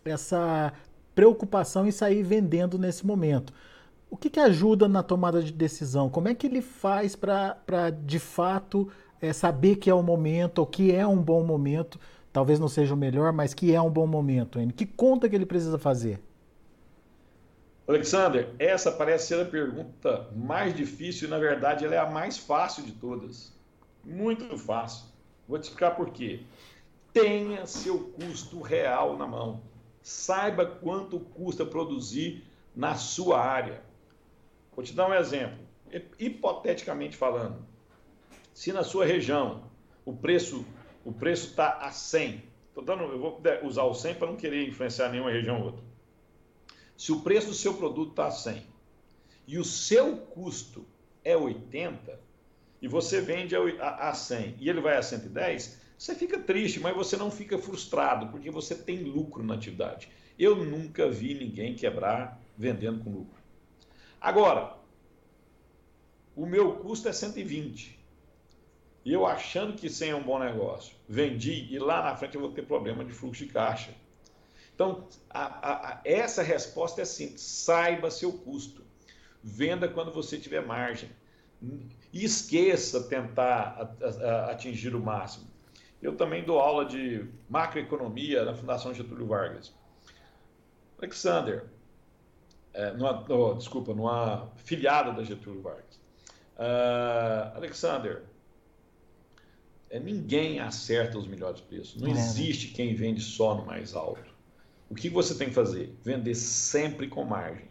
essa 0.03 0.73
preocupação 1.13 1.85
em 1.85 1.91
sair 1.91 2.23
vendendo 2.23 2.79
nesse 2.79 3.05
momento. 3.05 3.53
O 4.09 4.17
que, 4.17 4.31
que 4.31 4.39
ajuda 4.39 4.87
na 4.87 5.03
tomada 5.03 5.43
de 5.43 5.53
decisão? 5.53 6.09
Como 6.09 6.27
é 6.27 6.33
que 6.33 6.47
ele 6.47 6.63
faz 6.63 7.15
para, 7.15 7.91
de 8.03 8.17
fato, 8.17 8.89
é, 9.21 9.31
saber 9.31 9.75
que 9.75 9.91
é 9.91 9.93
o 9.93 10.01
momento, 10.01 10.57
ou 10.57 10.65
que 10.65 10.91
é 10.91 11.05
um 11.05 11.21
bom 11.21 11.43
momento? 11.43 11.99
Talvez 12.35 12.59
não 12.59 12.67
seja 12.67 12.93
o 12.93 12.97
melhor, 12.97 13.31
mas 13.31 13.53
que 13.53 13.73
é 13.73 13.81
um 13.81 13.89
bom 13.89 14.05
momento. 14.05 14.59
Hein? 14.59 14.67
Que 14.67 14.85
conta 14.85 15.29
que 15.29 15.33
ele 15.37 15.45
precisa 15.45 15.79
fazer? 15.79 16.19
Alexander, 17.87 18.49
essa 18.59 18.91
parece 18.91 19.27
ser 19.27 19.41
a 19.41 19.45
pergunta 19.45 20.27
mais 20.35 20.75
difícil 20.75 21.29
e, 21.29 21.31
na 21.31 21.37
verdade, 21.37 21.85
ela 21.85 21.95
é 21.95 21.97
a 21.97 22.09
mais 22.11 22.37
fácil 22.37 22.83
de 22.83 22.91
todas. 22.91 23.53
Muito 24.03 24.57
fácil. 24.57 25.05
Vou 25.47 25.57
te 25.57 25.63
explicar 25.63 25.91
por 25.91 26.09
quê. 26.09 26.41
Tenha 27.13 27.65
seu 27.65 27.99
custo 27.99 28.59
real 28.59 29.15
na 29.17 29.25
mão. 29.25 29.61
Saiba 30.01 30.65
quanto 30.65 31.21
custa 31.21 31.65
produzir 31.65 32.43
na 32.75 32.95
sua 32.95 33.39
área. 33.39 33.81
Vou 34.75 34.83
te 34.83 34.91
dar 34.91 35.07
um 35.07 35.13
exemplo. 35.13 35.59
Hipoteticamente 36.19 37.15
falando, 37.15 37.65
se 38.53 38.73
na 38.73 38.83
sua 38.83 39.05
região 39.05 39.63
o 40.03 40.11
preço 40.11 40.65
o 41.05 41.13
preço 41.13 41.49
está 41.49 41.77
a 41.77 41.91
100, 41.91 42.43
tô 42.73 42.81
dando, 42.81 43.03
eu 43.03 43.19
vou 43.19 43.41
usar 43.63 43.83
o 43.83 43.93
100 43.93 44.15
para 44.15 44.27
não 44.27 44.35
querer 44.35 44.67
influenciar 44.67 45.09
nenhuma 45.09 45.31
região 45.31 45.59
ou 45.59 45.65
outra. 45.67 45.83
Se 46.97 47.11
o 47.11 47.21
preço 47.21 47.47
do 47.47 47.53
seu 47.53 47.75
produto 47.75 48.09
está 48.09 48.25
a 48.25 48.31
100 48.31 48.65
e 49.47 49.59
o 49.59 49.63
seu 49.63 50.17
custo 50.17 50.83
é 51.23 51.37
80, 51.37 52.19
e 52.81 52.87
você 52.87 53.21
vende 53.21 53.55
a, 53.55 54.13
100 54.13 54.55
e 54.59 54.69
ele 54.69 54.81
vai 54.81 54.97
a 54.97 55.01
110, 55.03 55.81
você 55.97 56.15
fica 56.15 56.39
triste, 56.39 56.79
mas 56.79 56.95
você 56.95 57.15
não 57.15 57.31
fica 57.31 57.57
frustrado, 57.57 58.27
porque 58.27 58.49
você 58.49 58.75
tem 58.75 59.03
lucro 59.03 59.43
na 59.43 59.53
atividade. 59.53 60.09
Eu 60.37 60.55
nunca 60.55 61.09
vi 61.09 61.33
ninguém 61.33 61.75
quebrar 61.75 62.41
vendendo 62.57 63.03
com 63.03 63.11
lucro. 63.11 63.41
Agora, 64.19 64.75
o 66.35 66.45
meu 66.45 66.73
custo 66.77 67.07
é 67.07 67.13
120. 67.13 67.94
E 69.05 69.13
eu 69.13 69.23
achando 69.23 69.73
que 69.73 69.87
100 69.87 70.09
é 70.09 70.15
um 70.15 70.23
bom 70.23 70.39
negócio, 70.39 70.95
vendi 71.07 71.71
e 71.71 71.77
lá 71.77 72.01
na 72.01 72.15
frente 72.15 72.33
eu 72.33 72.41
vou 72.41 72.51
ter 72.51 72.63
problema 72.63 73.05
de 73.05 73.13
fluxo 73.13 73.45
de 73.45 73.53
caixa. 73.53 73.93
Então, 74.73 75.07
a, 75.29 75.69
a, 75.69 76.01
essa 76.03 76.41
resposta 76.41 77.03
é 77.03 77.05
simples: 77.05 77.41
saiba 77.41 78.09
seu 78.09 78.33
custo. 78.33 78.83
Venda 79.43 79.87
quando 79.87 80.11
você 80.11 80.39
tiver 80.39 80.65
margem. 80.65 81.09
E 82.11 82.25
esqueça 82.25 83.03
tentar 83.03 83.95
atingir 84.49 84.95
o 84.95 84.99
máximo. 84.99 85.47
Eu 86.01 86.15
também 86.15 86.43
dou 86.43 86.59
aula 86.59 86.85
de 86.85 87.25
macroeconomia 87.49 88.43
na 88.43 88.53
Fundação 88.53 88.93
Getúlio 88.93 89.27
Vargas. 89.27 89.73
Alexander, 90.97 91.65
é, 92.73 92.91
numa, 92.91 93.23
oh, 93.29 93.53
desculpa, 93.53 93.93
numa 93.93 94.51
filiada 94.57 95.11
da 95.13 95.23
Getúlio 95.23 95.61
Vargas. 95.61 95.95
Uh, 96.57 97.55
Alexander, 97.55 98.23
ninguém 99.93 100.59
acerta 100.59 101.17
os 101.17 101.27
melhores 101.27 101.61
preços. 101.61 102.01
Não 102.01 102.09
é. 102.09 102.11
existe 102.11 102.69
quem 102.69 102.95
vende 102.95 103.21
só 103.21 103.55
no 103.55 103.65
mais 103.65 103.95
alto. 103.95 104.33
O 104.89 104.95
que 104.95 105.09
você 105.09 105.35
tem 105.35 105.49
que 105.49 105.53
fazer? 105.53 105.95
Vender 106.03 106.35
sempre 106.35 107.07
com 107.07 107.23
margem. 107.23 107.65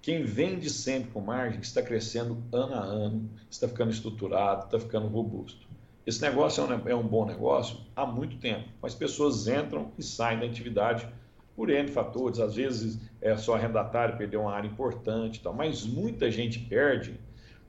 Quem 0.00 0.24
vende 0.24 0.68
sempre 0.68 1.10
com 1.12 1.20
margem 1.20 1.60
está 1.60 1.80
crescendo 1.80 2.42
ano 2.52 2.74
a 2.74 2.80
ano, 2.80 3.30
está 3.48 3.68
ficando 3.68 3.92
estruturado, 3.92 4.64
está 4.64 4.80
ficando 4.80 5.06
robusto. 5.06 5.68
Esse 6.04 6.20
negócio 6.20 6.64
é 6.64 6.66
um, 6.66 6.88
é 6.88 6.94
um 6.94 7.06
bom 7.06 7.24
negócio 7.24 7.78
há 7.94 8.04
muito 8.04 8.36
tempo, 8.38 8.68
mas 8.82 8.94
pessoas 8.94 9.46
entram 9.46 9.92
e 9.96 10.02
saem 10.02 10.40
da 10.40 10.46
atividade 10.46 11.08
por 11.54 11.70
N 11.70 11.86
fatores. 11.86 12.40
Às 12.40 12.56
vezes 12.56 12.98
é 13.20 13.36
só 13.36 13.54
arrendatário, 13.54 14.18
perdeu 14.18 14.40
uma 14.40 14.52
área 14.52 14.66
importante, 14.66 15.40
tal, 15.40 15.54
mas 15.54 15.86
muita 15.86 16.28
gente 16.30 16.58
perde 16.58 17.20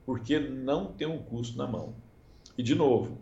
porque 0.04 0.38
não 0.40 0.86
tem 0.86 1.06
um 1.06 1.18
custo 1.18 1.56
na 1.56 1.66
mão. 1.66 1.94
E, 2.58 2.62
de 2.62 2.74
novo, 2.74 3.18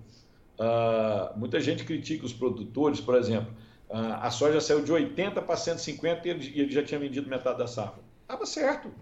uh, 0.62 1.38
muita 1.38 1.60
gente 1.60 1.84
critica 1.84 2.24
os 2.24 2.32
produtores, 2.32 3.00
por 3.00 3.16
exemplo, 3.16 3.52
uh, 3.90 4.14
a 4.20 4.30
soja 4.30 4.60
saiu 4.60 4.82
de 4.82 4.92
80 4.92 5.42
para 5.42 5.56
150 5.56 6.26
e 6.26 6.30
ele, 6.30 6.60
ele 6.60 6.72
já 6.72 6.82
tinha 6.82 7.00
vendido 7.00 7.28
metade 7.28 7.58
da 7.58 7.66
safra. 7.66 8.02
Estava 8.22 8.46
certo. 8.46 8.92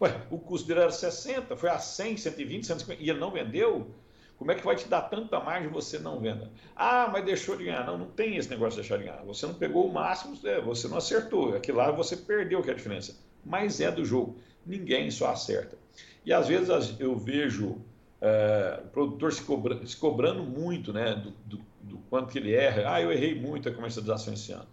Ué, 0.00 0.20
o 0.30 0.38
custo 0.38 0.66
dele 0.66 0.80
era 0.80 0.90
60, 0.90 1.56
foi 1.56 1.68
a 1.68 1.78
100, 1.78 2.16
120, 2.16 2.66
150, 2.66 3.02
e 3.02 3.10
ele 3.10 3.20
não 3.20 3.30
vendeu? 3.30 3.88
Como 4.36 4.50
é 4.50 4.56
que 4.56 4.64
vai 4.64 4.74
te 4.74 4.88
dar 4.88 5.02
tanta 5.02 5.38
margem 5.38 5.70
você 5.70 6.00
não 6.00 6.18
venda? 6.18 6.50
Ah, 6.74 7.08
mas 7.12 7.24
deixou 7.24 7.56
de 7.56 7.62
ganhar. 7.62 7.86
Não, 7.86 7.96
não 7.96 8.06
tem 8.06 8.36
esse 8.36 8.50
negócio 8.50 8.72
de 8.72 8.88
deixar 8.88 8.96
de 8.96 9.04
ganhar. 9.04 9.24
Você 9.24 9.46
não 9.46 9.54
pegou 9.54 9.86
o 9.86 9.92
máximo, 9.92 10.36
é, 10.44 10.60
você 10.60 10.88
não 10.88 10.96
acertou. 10.96 11.54
Aquilo 11.54 11.78
lá 11.78 11.92
você 11.92 12.16
perdeu, 12.16 12.60
que 12.60 12.68
é 12.68 12.72
a 12.72 12.76
diferença. 12.76 13.16
Mas 13.44 13.80
é 13.80 13.88
do 13.88 14.04
jogo. 14.04 14.36
Ninguém 14.66 15.12
só 15.12 15.28
acerta. 15.30 15.78
E 16.26 16.32
às 16.32 16.48
vezes 16.48 16.96
eu 16.98 17.16
vejo 17.16 17.80
é, 18.24 18.80
o 18.84 18.88
produtor 18.88 19.32
se, 19.32 19.42
cobra, 19.42 19.84
se, 19.84 19.96
cobrando 19.96 20.44
muito 20.44 20.92
né, 20.92 21.12
do, 21.16 21.32
do, 21.44 21.64
do, 21.82 21.98
quanto 22.08 22.30
que 22.30 22.38
ele 22.38 22.54
erra. 22.54 22.94
Ah, 22.94 23.02
eu 23.02 23.10
errei 23.10 23.34
muito 23.34 23.68
a 23.68 23.74
comercialização 23.74 24.32
esse 24.32 24.52
ano. 24.52 24.68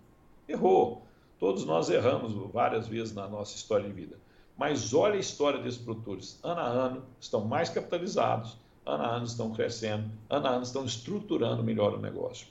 Errou. 0.47 1.03
Todos 1.39 1.65
nós 1.65 1.89
erramos 1.89 2.31
várias 2.53 2.87
vezes 2.87 3.15
na 3.15 3.27
nossa 3.27 3.55
história 3.55 3.87
de 3.87 3.91
vida. 3.91 4.19
Mas 4.55 4.93
olha 4.93 5.15
a 5.15 5.19
história 5.19 5.59
desses 5.59 5.81
produtores. 5.81 6.39
Ano 6.43 6.59
a 6.59 6.67
ano, 6.67 7.05
estão 7.19 7.43
mais 7.43 7.69
capitalizados, 7.69 8.55
ano 8.85 9.03
a 9.03 9.15
ano 9.15 9.25
estão 9.25 9.51
crescendo, 9.51 10.11
ano 10.29 10.45
a 10.45 10.49
ano 10.51 10.63
estão 10.63 10.85
estruturando 10.85 11.63
melhor 11.63 11.95
o 11.95 11.99
negócio. 11.99 12.45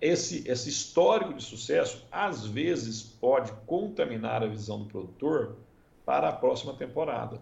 Esse, 0.00 0.42
esse 0.48 0.70
histórico 0.70 1.34
de 1.34 1.44
sucesso, 1.44 2.04
às 2.10 2.44
vezes, 2.44 3.00
pode 3.00 3.52
contaminar 3.64 4.42
a 4.42 4.48
visão 4.48 4.80
do 4.80 4.86
produtor 4.86 5.56
para 6.04 6.30
a 6.30 6.32
próxima 6.32 6.74
temporada. 6.74 7.40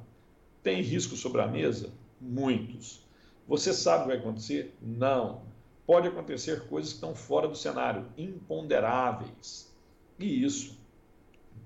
Tem 0.63 0.83
risco 0.83 1.17
sobre 1.17 1.41
a 1.41 1.47
mesa? 1.47 2.02
Muitos. 2.23 3.03
Você 3.49 3.75
sabe 3.75 3.99
o 3.99 4.03
que 4.05 4.09
vai 4.13 4.19
acontecer? 4.19 4.77
Não. 4.81 5.43
Pode 5.85 6.07
acontecer 6.07 6.69
coisas 6.69 6.93
que 6.93 6.97
estão 6.97 7.15
fora 7.15 7.49
do 7.49 7.57
cenário, 7.57 8.07
imponderáveis. 8.17 9.75
E 10.19 10.45
isso 10.45 10.79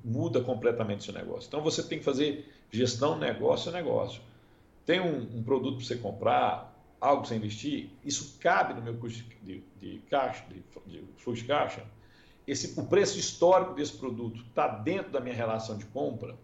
muda 0.03 0.41
completamente 0.41 1.05
seu 1.05 1.13
negócio. 1.13 1.47
Então 1.47 1.61
você 1.61 1.83
tem 1.83 1.99
que 1.99 2.05
fazer 2.05 2.51
gestão 2.71 3.19
negócio 3.19 3.71
a 3.71 3.73
negócio. 3.73 4.23
Tem 4.87 5.01
um, 5.01 5.39
um 5.39 5.43
produto 5.43 5.77
para 5.77 5.85
você 5.85 5.97
comprar, 5.97 6.75
algo 7.01 7.23
para 7.23 7.29
você 7.29 7.37
investir, 7.37 7.91
isso 8.05 8.39
cabe 8.41 8.73
no 8.73 8.83
meu 8.83 8.97
custo 8.97 9.23
de, 9.43 9.63
de 9.79 9.99
caixa, 10.09 10.45
de, 10.49 10.63
de, 10.87 11.05
fluxo 11.17 11.43
de 11.43 11.49
caixa. 11.49 11.85
esse, 12.47 12.79
o 12.79 12.87
preço 12.87 13.19
histórico 13.19 13.75
desse 13.75 13.93
produto 13.93 14.41
está 14.49 14.69
dentro 14.69 15.13
da 15.13 15.21
minha 15.21 15.35
relação 15.35 15.77
de 15.77 15.85
compra, 15.87 16.37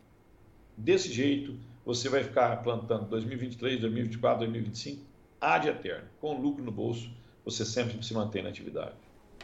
desse 0.76 1.10
jeito 1.12 1.56
você 1.84 2.08
vai 2.08 2.22
ficar 2.22 2.62
plantando 2.62 3.06
2023, 3.06 3.80
2024, 3.80 4.38
2025, 4.40 5.02
ad 5.40 5.68
eterno, 5.68 6.04
com 6.20 6.40
lucro 6.40 6.62
no 6.64 6.70
bolso, 6.70 7.10
você 7.44 7.64
sempre 7.64 8.02
se 8.02 8.14
mantém 8.14 8.42
na 8.42 8.48
atividade. 8.48 8.92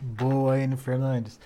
Boa, 0.01 0.59
Enio 0.59 0.77
Fernandes. 0.77 1.41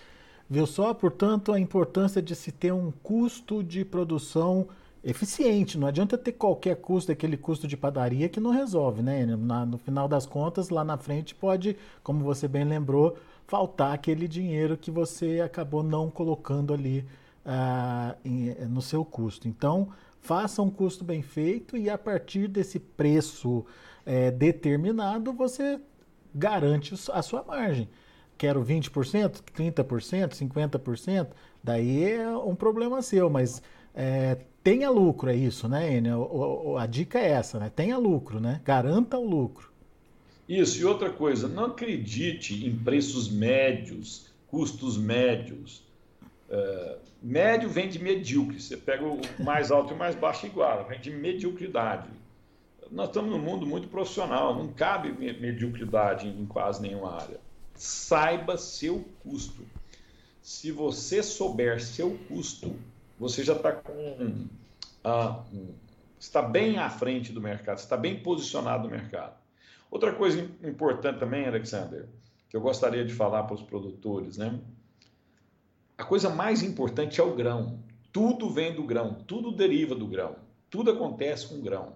Viu 0.49 0.67
só, 0.67 0.93
portanto, 0.93 1.53
a 1.53 1.59
importância 1.59 2.21
de 2.21 2.35
se 2.35 2.53
ter 2.53 2.73
um 2.73 2.93
custo 3.03 3.63
de 3.63 3.85
produção 3.85 4.69
eficiente. 5.03 5.79
Não 5.79 5.89
adianta 5.89 6.17
ter 6.17 6.33
qualquer 6.33 6.77
custo, 6.77 7.11
aquele 7.11 7.37
custo 7.37 7.67
de 7.67 7.77
padaria 7.77 8.29
que 8.29 8.39
não 8.39 8.51
resolve, 8.51 9.03
né? 9.03 9.25
Na, 9.25 9.65
no 9.67 9.79
final 9.79 10.07
das 10.07 10.27
contas, 10.27 10.69
lá 10.69 10.85
na 10.85 10.97
frente 10.97 11.35
pode, 11.35 11.77
como 12.03 12.23
você 12.23 12.47
bem 12.47 12.65
lembrou, 12.65 13.17
faltar 13.47 13.95
aquele 13.95 14.29
dinheiro 14.29 14.77
que 14.77 14.91
você 14.91 15.41
acabou 15.41 15.83
não 15.83 16.11
colocando 16.11 16.73
ali 16.73 17.05
ah, 17.45 18.15
em, 18.25 18.55
no 18.67 18.81
seu 18.81 19.05
custo. 19.05 19.49
Então, 19.49 19.89
faça 20.23 20.63
um 20.63 20.71
custo 20.71 21.05
bem 21.05 21.21
feito 21.21 21.77
e 21.77 21.91
a 21.91 21.99
partir 21.99 22.49
desse 22.49 22.79
preço 22.79 23.67
é, 24.07 24.31
determinado, 24.31 25.33
você 25.33 25.79
garante 26.35 26.95
a 27.13 27.21
sua 27.21 27.43
margem. 27.43 27.89
Quero 28.39 28.65
20%, 28.65 29.43
30%, 29.55 30.31
50%, 30.31 31.29
daí 31.63 32.05
é 32.05 32.29
um 32.31 32.55
problema 32.55 33.03
seu, 33.03 33.29
mas 33.29 33.63
é, 33.95 34.39
tenha 34.63 34.89
lucro, 34.89 35.29
é 35.29 35.37
isso, 35.37 35.69
né, 35.69 35.97
Enio? 35.97 36.79
A, 36.79 36.87
dica 36.87 37.19
é 37.19 37.31
essa, 37.31 37.59
né? 37.59 37.71
Tenha 37.75 37.99
lucro, 37.99 38.41
né? 38.41 38.61
Garanta 38.65 39.19
o 39.19 39.29
lucro. 39.29 39.71
Isso, 40.49 40.81
e 40.81 40.85
outra 40.85 41.11
coisa, 41.11 41.49
não 41.49 41.67
acredite 41.67 42.67
em 42.67 42.77
preços 42.77 43.29
médios, 43.31 44.27
custos 44.49 44.97
médios. 44.97 45.85
É, 46.53 46.99
médio 47.23 47.71
vem 47.71 47.89
de 47.89 47.99
medíocre, 47.99 48.61
você 48.61 48.77
pega 48.77 49.03
o 49.07 49.19
mais 49.43 49.71
alto 49.71 49.93
e 49.93 49.95
o 49.95 49.99
mais 49.99 50.15
baixo 50.15 50.45
igual, 50.45 50.85
vem 50.85 51.01
de 51.01 51.11
mediocridade. 51.11 52.11
Nós 52.91 53.09
estamos 53.09 53.31
num 53.31 53.39
mundo 53.39 53.65
muito 53.65 53.89
profissional, 53.89 54.55
não 54.55 54.69
cabe 54.69 55.11
mediocridade 55.13 56.29
em 56.29 56.45
quase 56.45 56.83
nenhuma 56.83 57.15
área. 57.15 57.41
Saiba 57.75 58.59
seu 58.59 59.03
custo. 59.23 59.63
Se 60.43 60.71
você 60.71 61.23
souber 61.23 61.81
seu 61.81 62.19
custo, 62.29 62.77
você 63.19 63.43
já 63.43 63.55
está 63.55 63.73
com. 63.73 64.47
Ah, 65.03 65.43
está 66.21 66.43
bem 66.43 66.77
à 66.77 66.91
frente 66.91 67.33
do 67.33 67.41
mercado, 67.41 67.79
está 67.79 67.97
bem 67.97 68.21
posicionado 68.23 68.85
no 68.85 68.91
mercado. 68.91 69.35
Outra 69.91 70.13
coisa 70.13 70.47
importante 70.63 71.19
também, 71.19 71.47
Alexander, 71.47 72.07
que 72.51 72.57
eu 72.57 72.61
gostaria 72.61 73.05
de 73.07 73.15
falar 73.15 73.45
para 73.45 73.55
os 73.55 73.63
produtores, 73.63 74.37
né? 74.37 74.61
A 76.03 76.05
coisa 76.05 76.29
mais 76.29 76.65
importante 76.65 77.21
é 77.21 77.23
o 77.23 77.33
grão. 77.33 77.79
Tudo 78.11 78.51
vem 78.51 78.75
do 78.75 78.83
grão, 78.83 79.23
tudo 79.25 79.53
deriva 79.53 79.95
do 79.95 80.05
grão, 80.05 80.35
tudo 80.69 80.91
acontece 80.91 81.47
com 81.47 81.61
o 81.61 81.63
grão. 81.63 81.95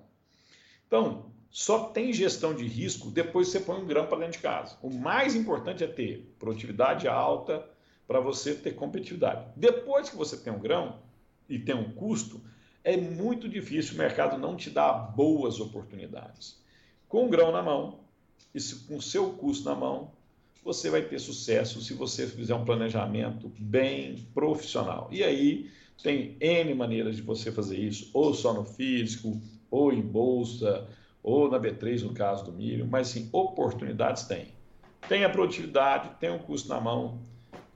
Então, 0.87 1.27
só 1.51 1.89
tem 1.89 2.13
gestão 2.13 2.55
de 2.55 2.65
risco 2.69 3.11
depois 3.11 3.49
que 3.49 3.59
você 3.59 3.65
põe 3.65 3.83
um 3.83 3.85
grão 3.85 4.07
para 4.07 4.19
dentro 4.19 4.35
de 4.35 4.39
casa. 4.39 4.79
O 4.81 4.91
mais 4.91 5.35
importante 5.35 5.83
é 5.83 5.89
ter 5.89 6.33
produtividade 6.39 7.09
alta 7.09 7.69
para 8.07 8.21
você 8.21 8.55
ter 8.55 8.77
competitividade. 8.77 9.45
Depois 9.57 10.09
que 10.09 10.15
você 10.15 10.37
tem 10.37 10.53
um 10.53 10.61
grão, 10.61 11.01
e 11.49 11.59
tem 11.59 11.75
um 11.75 11.91
custo, 11.91 12.41
é 12.85 12.97
muito 12.97 13.49
difícil 13.49 13.95
o 13.95 13.99
mercado 13.99 14.39
não 14.39 14.55
te 14.55 14.71
dar 14.71 14.93
boas 15.17 15.59
oportunidades. 15.59 16.63
Com 17.09 17.27
o 17.27 17.29
grão 17.29 17.51
na 17.51 17.61
mão, 17.61 17.99
e 18.55 18.61
com 18.87 18.99
o 18.99 19.03
seu 19.03 19.33
custo 19.33 19.69
na 19.69 19.75
mão, 19.75 20.13
você 20.67 20.91
vai 20.91 21.01
ter 21.01 21.21
sucesso 21.21 21.81
se 21.81 21.95
você 21.95 22.27
fizer 22.27 22.53
um 22.53 22.65
planejamento 22.65 23.49
bem 23.57 24.27
profissional. 24.35 25.09
E 25.13 25.23
aí 25.23 25.71
tem 26.03 26.37
N 26.41 26.75
maneiras 26.75 27.15
de 27.15 27.23
você 27.23 27.53
fazer 27.53 27.79
isso, 27.79 28.11
ou 28.13 28.35
só 28.35 28.53
no 28.53 28.65
físico, 28.65 29.41
ou 29.71 29.93
em 29.93 30.03
bolsa, 30.03 30.89
ou 31.23 31.49
na 31.49 31.61
B3 31.61 32.03
no 32.03 32.13
caso 32.13 32.45
do 32.45 32.53
milho, 32.53 32.85
mas 32.85 33.07
sim, 33.07 33.29
oportunidades 33.31 34.25
tem. 34.25 34.49
Tem 35.09 35.23
a 35.23 35.31
produtividade, 35.31 36.11
tem 36.19 36.35
o 36.35 36.41
custo 36.41 36.69
na 36.69 36.81
mão, 36.81 37.21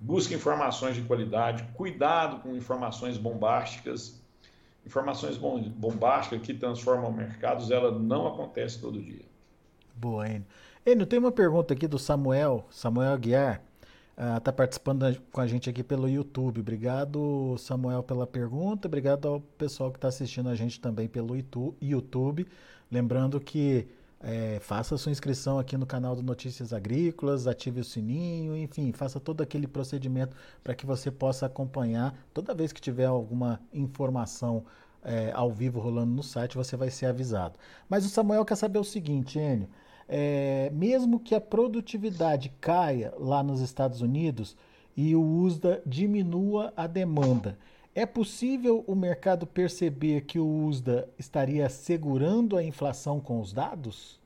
busque 0.00 0.34
informações 0.34 0.96
de 0.96 1.02
qualidade, 1.02 1.62
cuidado 1.74 2.40
com 2.40 2.56
informações 2.56 3.16
bombásticas. 3.16 4.20
Informações 4.84 5.36
bombásticas 5.36 6.40
que 6.40 6.54
transformam 6.54 7.12
mercados, 7.12 7.70
ela 7.70 7.96
não 7.96 8.26
acontece 8.26 8.80
todo 8.80 9.00
dia. 9.00 9.24
Boa, 9.94 10.26
Enio. 10.26 10.44
Enio, 10.84 11.06
tem 11.06 11.18
uma 11.18 11.30
pergunta 11.30 11.74
aqui 11.74 11.86
do 11.86 11.98
Samuel, 11.98 12.64
Samuel 12.70 13.12
Aguiar. 13.12 13.62
Está 14.38 14.50
uh, 14.50 14.54
participando 14.54 15.20
com 15.30 15.40
a 15.40 15.46
gente 15.46 15.68
aqui 15.68 15.82
pelo 15.82 16.08
YouTube. 16.08 16.60
Obrigado, 16.60 17.54
Samuel, 17.58 18.02
pela 18.02 18.26
pergunta. 18.26 18.88
Obrigado 18.88 19.28
ao 19.28 19.40
pessoal 19.40 19.90
que 19.90 19.98
está 19.98 20.08
assistindo 20.08 20.48
a 20.48 20.54
gente 20.54 20.80
também 20.80 21.06
pelo 21.06 21.34
YouTube. 21.82 22.46
Lembrando 22.90 23.38
que 23.38 23.88
é, 24.22 24.58
faça 24.60 24.96
sua 24.96 25.12
inscrição 25.12 25.58
aqui 25.58 25.76
no 25.76 25.84
canal 25.84 26.16
do 26.16 26.22
Notícias 26.22 26.72
Agrícolas, 26.72 27.46
ative 27.46 27.80
o 27.80 27.84
sininho, 27.84 28.56
enfim, 28.56 28.90
faça 28.90 29.20
todo 29.20 29.42
aquele 29.42 29.66
procedimento 29.66 30.34
para 30.64 30.74
que 30.74 30.86
você 30.86 31.10
possa 31.10 31.44
acompanhar. 31.44 32.14
Toda 32.32 32.54
vez 32.54 32.72
que 32.72 32.80
tiver 32.80 33.06
alguma 33.06 33.60
informação 33.70 34.64
é, 35.02 35.30
ao 35.34 35.52
vivo 35.52 35.78
rolando 35.78 36.12
no 36.12 36.22
site, 36.22 36.56
você 36.56 36.74
vai 36.74 36.88
ser 36.90 37.04
avisado. 37.06 37.58
Mas 37.86 38.06
o 38.06 38.08
Samuel 38.08 38.46
quer 38.46 38.56
saber 38.56 38.78
o 38.78 38.84
seguinte, 38.84 39.38
Enio. 39.38 39.68
É, 40.12 40.70
mesmo 40.72 41.20
que 41.20 41.36
a 41.36 41.40
produtividade 41.40 42.52
caia 42.60 43.14
lá 43.16 43.44
nos 43.44 43.60
Estados 43.60 44.00
Unidos 44.00 44.56
e 44.96 45.14
o 45.14 45.22
USDA 45.22 45.80
diminua 45.86 46.72
a 46.76 46.88
demanda, 46.88 47.56
é 47.94 48.04
possível 48.04 48.82
o 48.88 48.96
mercado 48.96 49.46
perceber 49.46 50.22
que 50.22 50.36
o 50.36 50.64
USDA 50.66 51.08
estaria 51.16 51.68
segurando 51.68 52.56
a 52.56 52.64
inflação 52.64 53.20
com 53.20 53.40
os 53.40 53.52
dados? 53.52 54.18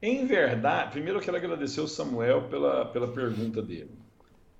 Em 0.00 0.24
verdade, 0.24 0.92
primeiro 0.92 1.18
eu 1.18 1.22
quero 1.22 1.36
agradecer 1.36 1.82
o 1.82 1.88
Samuel 1.88 2.48
pela, 2.48 2.86
pela 2.86 3.08
pergunta 3.08 3.60
dele. 3.60 3.90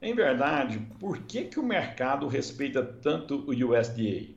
Em 0.02 0.14
verdade, 0.14 0.78
por 1.00 1.22
que, 1.22 1.44
que 1.44 1.58
o 1.58 1.62
mercado 1.62 2.28
respeita 2.28 2.82
tanto 2.82 3.46
o 3.48 3.52
USDA? 3.52 4.34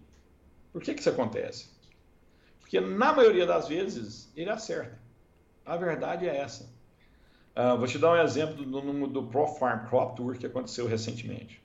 Por 0.71 0.81
que, 0.81 0.93
que 0.93 1.01
isso 1.01 1.09
acontece? 1.09 1.69
Porque 2.61 2.79
na 2.79 3.11
maioria 3.11 3.45
das 3.45 3.67
vezes 3.67 4.31
ele 4.37 4.49
acerta. 4.49 5.00
A 5.65 5.77
verdade 5.77 6.27
é 6.27 6.37
essa. 6.37 6.69
Uh, 7.55 7.77
vou 7.77 7.87
te 7.87 7.97
dar 7.97 8.13
um 8.13 8.21
exemplo 8.21 8.55
do, 8.55 8.81
do, 8.81 9.07
do 9.07 9.23
Pro 9.23 9.47
Farm 9.47 9.87
Crop 9.87 10.15
Tour 10.15 10.37
que 10.37 10.45
aconteceu 10.45 10.87
recentemente. 10.87 11.61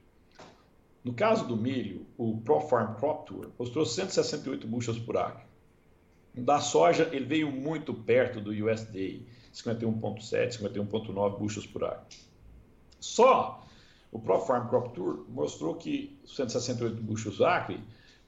No 1.07 1.15
caso 1.15 1.47
do 1.47 1.57
milho, 1.57 2.05
o 2.19 2.39
ProFarm 2.39 2.97
Crop 2.97 3.29
Tour 3.29 3.53
mostrou 3.57 3.87
168 3.87 4.67
bushels 4.67 4.99
por 4.99 5.17
acre. 5.17 5.45
Da 6.35 6.59
soja, 6.59 7.09
ele 7.13 7.25
veio 7.25 7.49
muito 7.49 7.95
perto 7.95 8.41
do 8.41 8.51
USDA, 8.51 9.21
51,7, 9.55 10.59
51,9 10.59 11.39
bushels 11.39 11.65
por 11.65 11.85
acre. 11.85 12.19
Só 12.99 13.65
o 14.11 14.19
ProFarm 14.19 14.69
Crop 14.69 14.93
Tour 14.95 15.25
mostrou 15.29 15.77
que 15.77 16.19
168 16.27 17.01
bushels 17.01 17.41
acre, 17.41 17.79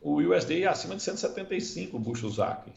o 0.00 0.18
USDA 0.18 0.54
é 0.54 0.66
acima 0.66 0.94
de 0.94 1.02
175 1.02 1.98
bushels 1.98 2.38
acre. 2.38 2.72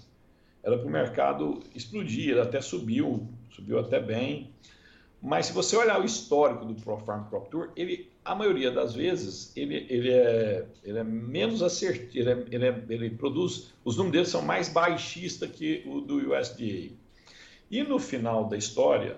Era 0.64 0.78
para 0.78 0.88
o 0.88 0.92
mercado 0.92 1.60
explodir, 1.76 2.30
ele 2.30 2.42
até 2.42 2.62
subiu, 2.62 3.28
subiu 3.50 3.80
até 3.80 4.00
bem. 4.00 4.52
Mas 5.22 5.48
se 5.48 5.54
você 5.54 5.76
olhar 5.76 6.02
o 6.02 6.06
histórico 6.06 6.66
do 6.66 6.74
ProFarm 6.74 7.30
Crop 7.30 7.50
Tour, 7.50 7.72
ele 7.76 8.12
a 8.24 8.36
maioria 8.36 8.72
das 8.72 8.94
vezes 8.94 9.52
ele, 9.56 9.86
ele, 9.90 10.12
é, 10.12 10.66
ele 10.84 11.00
é 11.00 11.04
menos 11.04 11.64
assertivo, 11.64 12.30
ele, 12.30 12.30
é, 12.30 12.46
ele, 12.52 12.66
é, 12.66 12.84
ele 12.90 13.10
produz, 13.10 13.74
os 13.84 13.98
números 13.98 14.14
dele 14.14 14.26
são 14.26 14.42
mais 14.44 14.70
baixistas 14.70 15.50
que 15.50 15.84
o 15.88 16.02
do 16.02 16.18
USDA. 16.18 16.92
E 17.70 17.84
no 17.84 17.98
final 18.00 18.48
da 18.48 18.58
história, 18.58 19.18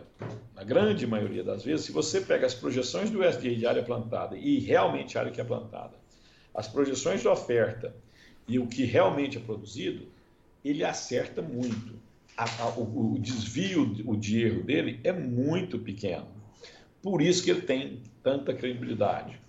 na 0.56 0.64
grande 0.64 1.06
maioria 1.06 1.44
das 1.44 1.64
vezes, 1.64 1.86
se 1.86 1.92
você 1.92 2.22
pega 2.22 2.46
as 2.46 2.54
projeções 2.54 3.10
do 3.10 3.20
USDA 3.20 3.56
de 3.56 3.66
área 3.66 3.84
plantada 3.84 4.38
e 4.38 4.60
realmente 4.60 5.18
a 5.18 5.22
área 5.22 5.32
que 5.32 5.42
é 5.42 5.44
plantada, 5.44 5.96
as 6.54 6.68
projeções 6.68 7.22
de 7.22 7.28
oferta 7.28 7.94
e 8.48 8.60
o 8.60 8.68
que 8.68 8.86
realmente 8.86 9.38
é 9.38 9.42
produzido, 9.42 10.06
ele 10.64 10.84
acerta 10.84 11.42
muito. 11.42 11.94
A, 12.38 12.46
a, 12.64 12.70
o, 12.70 13.14
o 13.14 13.20
desvio 13.20 13.84
o 14.06 14.16
de 14.16 14.44
erro 14.44 14.64
dele 14.64 15.00
é 15.04 15.12
muito 15.12 15.78
pequeno. 15.78 16.28
Por 17.02 17.22
isso 17.22 17.44
que 17.44 17.52
ele 17.52 17.62
tem 17.62 18.02
tanta 18.24 18.54
credibilidade. 18.54 19.40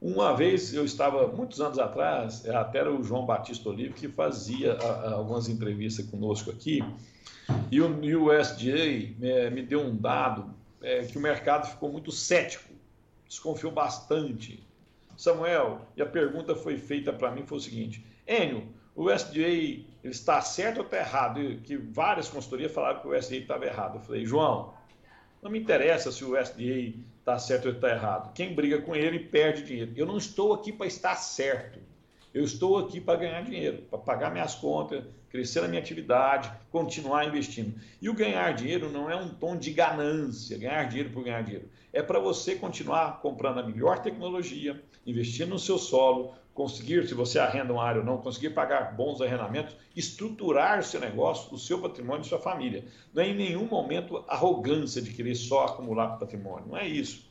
Uma 0.00 0.36
vez 0.36 0.74
eu 0.74 0.84
estava, 0.84 1.26
muitos 1.28 1.60
anos 1.60 1.78
atrás, 1.78 2.46
até 2.48 2.80
era 2.80 2.92
o 2.92 3.02
João 3.02 3.24
Batista 3.24 3.68
Olive 3.68 3.94
que 3.94 4.08
fazia 4.08 4.74
a, 4.74 5.12
algumas 5.14 5.48
entrevistas 5.48 6.04
conosco 6.06 6.50
aqui, 6.50 6.82
e 7.70 7.80
o 7.80 8.30
USDA 8.30 9.14
é, 9.22 9.50
me 9.50 9.62
deu 9.62 9.80
um 9.80 9.96
dado 9.96 10.54
é, 10.82 11.04
que 11.04 11.16
o 11.16 11.20
mercado 11.20 11.68
ficou 11.68 11.90
muito 11.90 12.10
cético, 12.12 12.72
desconfiou 13.26 13.72
bastante. 13.72 14.62
Samuel, 15.16 15.80
e 15.96 16.02
a 16.02 16.06
pergunta 16.06 16.54
foi 16.54 16.76
feita 16.76 17.12
para 17.12 17.30
mim 17.30 17.44
foi 17.46 17.58
o 17.58 17.60
seguinte: 17.60 18.04
Enio, 18.26 18.68
o 18.96 19.12
USDA 19.12 19.84
está 20.02 20.40
certo 20.40 20.78
ou 20.78 20.84
está 20.84 20.96
errado? 20.96 21.42
E 21.42 21.58
que 21.58 21.76
várias 21.76 22.28
consultorias 22.28 22.72
falaram 22.72 23.00
que 23.00 23.06
o 23.06 23.16
USDA 23.16 23.36
estava 23.36 23.66
errado. 23.66 23.98
Eu 23.98 24.00
falei, 24.00 24.24
João, 24.24 24.74
Não 25.42 25.50
me 25.50 25.60
interessa 25.60 26.10
se 26.10 26.24
o 26.24 26.34
SDA 26.36 26.94
está 27.20 27.38
certo 27.38 27.66
ou 27.66 27.74
está 27.74 27.90
errado. 27.90 28.32
Quem 28.32 28.54
briga 28.54 28.80
com 28.80 28.96
ele 28.96 29.20
perde 29.20 29.62
dinheiro. 29.62 29.92
Eu 29.94 30.06
não 30.06 30.16
estou 30.16 30.54
aqui 30.54 30.72
para 30.72 30.86
estar 30.86 31.14
certo. 31.14 31.78
Eu 32.32 32.42
estou 32.42 32.78
aqui 32.78 33.00
para 33.00 33.18
ganhar 33.18 33.42
dinheiro, 33.42 33.82
para 33.82 33.98
pagar 33.98 34.30
minhas 34.32 34.54
contas, 34.54 35.04
crescer 35.30 35.62
a 35.62 35.68
minha 35.68 35.80
atividade, 35.80 36.50
continuar 36.70 37.26
investindo. 37.26 37.78
E 38.00 38.08
o 38.08 38.14
ganhar 38.14 38.52
dinheiro 38.52 38.90
não 38.90 39.10
é 39.10 39.16
um 39.16 39.28
tom 39.28 39.56
de 39.56 39.70
ganância, 39.70 40.58
ganhar 40.58 40.84
dinheiro 40.84 41.10
por 41.10 41.22
ganhar 41.22 41.42
dinheiro. 41.42 41.68
É 41.92 42.02
para 42.02 42.18
você 42.18 42.56
continuar 42.56 43.20
comprando 43.20 43.60
a 43.60 43.62
melhor 43.62 44.00
tecnologia, 44.00 44.82
investir 45.06 45.46
no 45.46 45.58
seu 45.58 45.78
solo, 45.78 46.34
conseguir, 46.56 47.06
se 47.06 47.12
você 47.12 47.38
arrenda 47.38 47.70
uma 47.70 47.84
área 47.84 48.00
ou 48.00 48.06
não, 48.06 48.16
conseguir 48.16 48.50
pagar 48.50 48.96
bons 48.96 49.20
arrendamentos, 49.20 49.76
estruturar 49.94 50.82
seu 50.82 50.98
negócio, 50.98 51.54
o 51.54 51.58
seu 51.58 51.78
patrimônio 51.78 52.22
e 52.22 52.28
sua 52.28 52.38
família. 52.38 52.82
Não 53.12 53.22
é 53.22 53.28
em 53.28 53.36
nenhum 53.36 53.66
momento 53.66 54.24
arrogância 54.26 55.02
de 55.02 55.12
querer 55.12 55.34
só 55.34 55.66
acumular 55.66 56.16
patrimônio, 56.18 56.66
não 56.68 56.76
é 56.78 56.88
isso. 56.88 57.30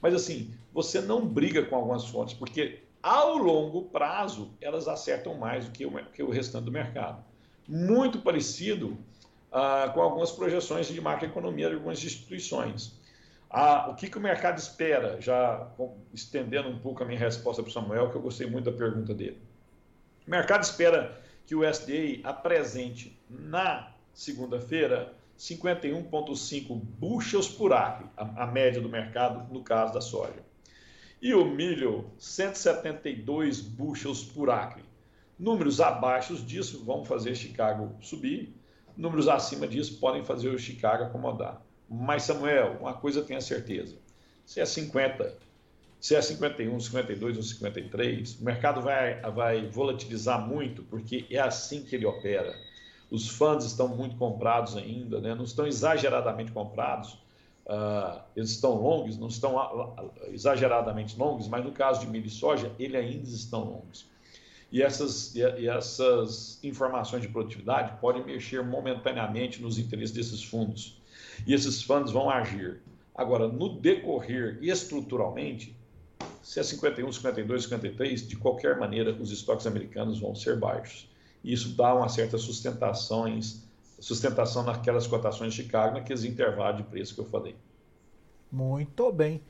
Mas 0.00 0.14
assim, 0.14 0.50
você 0.72 1.02
não 1.02 1.24
briga 1.24 1.62
com 1.62 1.76
algumas 1.76 2.06
fontes, 2.06 2.34
porque 2.34 2.80
ao 3.02 3.36
longo 3.36 3.82
prazo, 3.82 4.50
elas 4.58 4.88
acertam 4.88 5.34
mais 5.34 5.66
do 5.66 5.72
que 5.72 5.84
o, 5.84 5.92
que 6.06 6.22
o 6.22 6.30
restante 6.30 6.64
do 6.64 6.72
mercado. 6.72 7.22
Muito 7.68 8.20
parecido 8.20 8.96
ah, 9.52 9.90
com 9.92 10.00
algumas 10.00 10.32
projeções 10.32 10.86
de 10.86 10.98
macroeconomia 10.98 11.68
de 11.68 11.74
algumas 11.74 12.02
instituições. 12.02 12.94
Ah, 13.54 13.90
o 13.90 13.94
que, 13.94 14.08
que 14.08 14.16
o 14.16 14.20
mercado 14.20 14.56
espera? 14.56 15.20
Já 15.20 15.70
estendendo 16.10 16.70
um 16.70 16.78
pouco 16.78 17.02
a 17.02 17.06
minha 17.06 17.18
resposta 17.18 17.62
para 17.62 17.68
o 17.68 17.72
Samuel, 17.72 18.10
que 18.10 18.16
eu 18.16 18.22
gostei 18.22 18.46
muito 18.46 18.70
da 18.70 18.76
pergunta 18.76 19.12
dele. 19.12 19.38
O 20.26 20.30
mercado 20.30 20.62
espera 20.62 21.20
que 21.46 21.54
o 21.54 21.62
SDA 21.62 22.20
apresente 22.24 23.20
na 23.28 23.92
segunda-feira 24.14 25.14
51,5 25.38 26.80
bushels 26.98 27.46
por 27.46 27.74
acre, 27.74 28.06
a, 28.16 28.44
a 28.44 28.46
média 28.46 28.80
do 28.80 28.88
mercado 28.88 29.52
no 29.52 29.62
caso 29.62 29.92
da 29.92 30.00
soja. 30.00 30.42
E 31.20 31.34
o 31.34 31.44
milho, 31.44 32.10
172 32.18 33.60
bushels 33.60 34.24
por 34.24 34.48
acre. 34.48 34.82
Números 35.38 35.78
abaixo 35.78 36.36
disso 36.36 36.82
vão 36.86 37.04
fazer 37.04 37.34
Chicago 37.34 37.94
subir, 38.00 38.56
números 38.96 39.28
acima 39.28 39.68
disso 39.68 40.00
podem 40.00 40.24
fazer 40.24 40.48
o 40.48 40.58
Chicago 40.58 41.04
acomodar. 41.04 41.60
Mas, 41.88 42.24
Samuel, 42.24 42.78
uma 42.80 42.94
coisa 42.94 43.22
tenha 43.22 43.40
certeza: 43.40 43.96
se 44.44 44.60
é 44.60 44.64
50, 44.64 45.36
se 46.00 46.14
é 46.14 46.22
51, 46.22 46.80
52 46.80 47.36
ou 47.36 47.42
53, 47.42 48.40
o 48.40 48.44
mercado 48.44 48.80
vai, 48.80 49.20
vai 49.32 49.66
volatilizar 49.66 50.46
muito, 50.46 50.82
porque 50.84 51.26
é 51.30 51.38
assim 51.38 51.82
que 51.82 51.94
ele 51.94 52.06
opera. 52.06 52.54
Os 53.10 53.28
fundos 53.28 53.66
estão 53.66 53.88
muito 53.88 54.16
comprados 54.16 54.76
ainda, 54.76 55.20
né? 55.20 55.34
não 55.34 55.44
estão 55.44 55.66
exageradamente 55.66 56.50
comprados, 56.50 57.18
Uh, 57.64 58.20
eles 58.34 58.50
estão 58.50 58.74
longos, 58.74 59.16
não 59.16 59.28
estão 59.28 59.94
exageradamente 60.32 61.16
longos, 61.16 61.46
mas 61.46 61.64
no 61.64 61.70
caso 61.70 62.00
de 62.00 62.08
milho 62.08 62.26
e 62.26 62.30
soja, 62.30 62.72
eles 62.78 63.00
ainda 63.00 63.28
estão 63.28 63.62
longos. 63.62 64.10
E 64.70 64.82
essas, 64.82 65.34
e 65.34 65.68
essas 65.68 66.58
informações 66.64 67.22
de 67.22 67.28
produtividade 67.28 68.00
podem 68.00 68.24
mexer 68.24 68.64
momentaneamente 68.64 69.62
nos 69.62 69.78
interesses 69.78 70.12
desses 70.12 70.42
fundos. 70.42 71.00
E 71.46 71.54
esses 71.54 71.82
fundos 71.82 72.12
vão 72.12 72.30
agir. 72.30 72.80
Agora, 73.14 73.48
no 73.48 73.80
decorrer 73.80 74.58
estruturalmente, 74.62 75.76
se 76.42 76.60
é 76.60 76.62
51, 76.62 77.12
52, 77.12 77.64
53, 77.64 78.28
de 78.28 78.36
qualquer 78.36 78.78
maneira, 78.78 79.12
os 79.12 79.30
estoques 79.30 79.66
americanos 79.66 80.18
vão 80.20 80.34
ser 80.34 80.58
baixos. 80.58 81.08
E 81.44 81.52
isso 81.52 81.76
dá 81.76 81.94
uma 81.94 82.08
certa 82.08 82.38
sustentações 82.38 83.62
sustentação 84.02 84.64
naquelas 84.64 85.06
cotações 85.06 85.54
de 85.54 85.62
Chicago, 85.62 85.94
naqueles 85.94 86.24
intervalos 86.24 86.78
de 86.78 86.82
preço 86.82 87.14
que 87.14 87.20
eu 87.20 87.24
falei. 87.24 87.54
Muito 88.50 89.12
bem. 89.12 89.40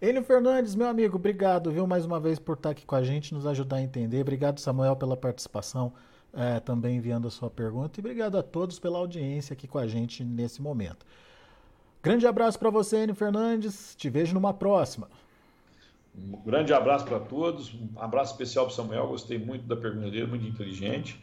Enio 0.00 0.22
Fernandes, 0.22 0.76
meu 0.76 0.86
amigo, 0.86 1.16
obrigado, 1.16 1.72
viu, 1.72 1.86
mais 1.86 2.06
uma 2.06 2.20
vez 2.20 2.38
por 2.38 2.54
estar 2.54 2.70
aqui 2.70 2.86
com 2.86 2.94
a 2.94 3.02
gente, 3.02 3.34
nos 3.34 3.46
ajudar 3.46 3.76
a 3.76 3.82
entender. 3.82 4.20
Obrigado, 4.20 4.60
Samuel, 4.60 4.94
pela 4.94 5.16
participação, 5.16 5.92
é, 6.32 6.60
também 6.60 6.98
enviando 6.98 7.26
a 7.26 7.30
sua 7.30 7.50
pergunta. 7.50 7.98
E 7.98 8.00
obrigado 8.00 8.38
a 8.38 8.42
todos 8.42 8.78
pela 8.78 8.98
audiência 8.98 9.54
aqui 9.54 9.66
com 9.66 9.78
a 9.78 9.88
gente 9.88 10.22
nesse 10.22 10.62
momento. 10.62 11.04
Grande 12.06 12.24
abraço 12.24 12.56
para 12.56 12.70
você, 12.70 13.02
Enio 13.02 13.16
Fernandes. 13.16 13.96
Te 13.96 14.08
vejo 14.08 14.32
numa 14.32 14.54
próxima. 14.54 15.08
Um 16.16 16.40
grande 16.40 16.72
abraço 16.72 17.04
para 17.04 17.18
todos. 17.18 17.74
Um 17.74 17.88
abraço 17.96 18.30
especial 18.30 18.64
para 18.66 18.76
Samuel. 18.76 19.08
Gostei 19.08 19.40
muito 19.40 19.66
da 19.66 19.74
pergunta 19.74 20.08
dele, 20.08 20.28
muito 20.28 20.46
inteligente. 20.46 21.20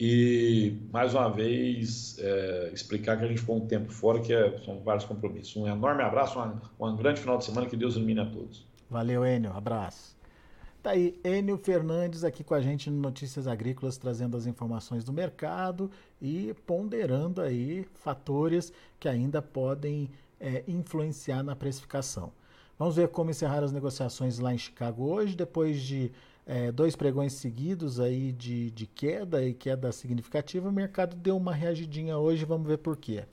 E, 0.00 0.78
mais 0.90 1.12
uma 1.12 1.28
vez, 1.28 2.16
é, 2.18 2.70
explicar 2.72 3.18
que 3.18 3.24
a 3.26 3.28
gente 3.28 3.40
ficou 3.40 3.58
um 3.58 3.66
tempo 3.66 3.92
fora, 3.92 4.18
que 4.18 4.32
é, 4.32 4.58
são 4.64 4.80
vários 4.80 5.04
compromissos. 5.04 5.54
Um 5.56 5.68
enorme 5.68 6.02
abraço, 6.02 6.40
um, 6.40 6.86
um 6.86 6.96
grande 6.96 7.20
final 7.20 7.36
de 7.36 7.44
semana, 7.44 7.66
que 7.66 7.76
Deus 7.76 7.94
ilumine 7.94 8.20
a 8.20 8.26
todos. 8.26 8.64
Valeu, 8.88 9.26
Enio, 9.26 9.52
abraço. 9.54 10.13
Tá 10.84 10.90
aí, 10.90 11.18
Enio 11.24 11.56
Fernandes 11.56 12.24
aqui 12.24 12.44
com 12.44 12.52
a 12.52 12.60
gente 12.60 12.90
no 12.90 13.00
Notícias 13.00 13.46
Agrícolas, 13.46 13.96
trazendo 13.96 14.36
as 14.36 14.44
informações 14.44 15.02
do 15.02 15.14
mercado 15.14 15.90
e 16.20 16.54
ponderando 16.66 17.40
aí 17.40 17.86
fatores 17.94 18.70
que 19.00 19.08
ainda 19.08 19.40
podem 19.40 20.10
é, 20.38 20.62
influenciar 20.68 21.42
na 21.42 21.56
precificação. 21.56 22.30
Vamos 22.78 22.96
ver 22.96 23.08
como 23.08 23.30
encerraram 23.30 23.64
as 23.64 23.72
negociações 23.72 24.38
lá 24.38 24.52
em 24.52 24.58
Chicago 24.58 25.04
hoje, 25.04 25.34
depois 25.34 25.80
de 25.80 26.12
é, 26.44 26.70
dois 26.70 26.94
pregões 26.94 27.32
seguidos 27.32 27.98
aí 27.98 28.30
de, 28.30 28.70
de 28.70 28.86
queda 28.86 29.42
e 29.42 29.54
queda 29.54 29.90
significativa, 29.90 30.68
o 30.68 30.72
mercado 30.72 31.16
deu 31.16 31.38
uma 31.38 31.54
reagidinha 31.54 32.18
hoje, 32.18 32.44
vamos 32.44 32.68
ver 32.68 32.76
por 32.76 32.98
quê. 32.98 33.24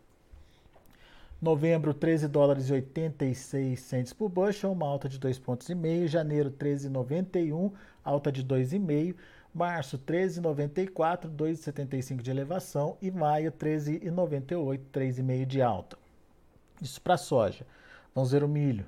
Novembro, 1.41 1.91
13 1.91 2.27
dólares 2.27 2.69
e 2.69 2.73
86 2.73 3.79
centes 3.79 4.13
por 4.13 4.29
bushel, 4.29 4.71
uma 4.71 4.85
alta 4.85 5.09
de 5.09 5.19
2,5 5.19 5.41
pontos. 5.41 5.69
e 5.69 5.73
meio. 5.73 6.07
Janeiro, 6.07 6.51
13,91, 6.51 7.71
alta 8.03 8.31
de 8.31 8.43
2,5. 8.45 9.15
Março, 9.51 9.97
13,94, 9.97 11.27
2,75 11.35 12.21
de 12.21 12.29
elevação. 12.29 12.95
E 13.01 13.09
maio, 13.09 13.51
13,98, 13.51 14.81
3,5 14.93 15.45
de 15.47 15.61
alta. 15.63 15.97
Isso 16.79 17.01
para 17.01 17.17
soja. 17.17 17.65
Vamos 18.13 18.31
ver 18.31 18.43
o 18.43 18.47
milho. 18.47 18.85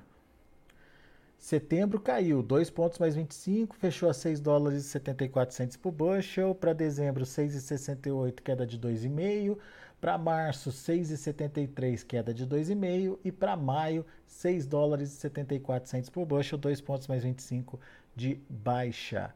Setembro 1.36 2.00
caiu 2.00 2.40
2 2.40 2.70
pontos 2.70 2.98
mais 3.00 3.16
25, 3.16 3.76
fechou 3.76 4.08
a 4.08 4.14
6 4.14 4.40
dólares 4.40 4.84
e 4.84 4.88
74 4.88 5.54
centes 5.54 5.76
por 5.76 5.90
bushel. 5.90 6.54
Para 6.54 6.72
dezembro, 6.72 7.24
6,68, 7.24 8.40
queda 8.40 8.64
de 8.64 8.78
2,5. 8.78 9.58
Para 10.04 10.18
março, 10.18 10.68
6,73, 10.68 12.04
queda 12.04 12.34
de 12.34 12.46
2,5. 12.46 13.18
E 13.24 13.32
para 13.32 13.56
maio, 13.56 14.04
6 14.26 14.66
dólares 14.66 15.10
e 15.10 15.16
74 15.16 15.88
centes 15.88 16.10
por 16.10 16.26
bushel, 16.26 16.58
2 16.58 16.78
pontos 16.82 17.08
mais 17.08 17.24
25 17.24 17.80
de 18.14 18.38
baixa. 18.46 19.34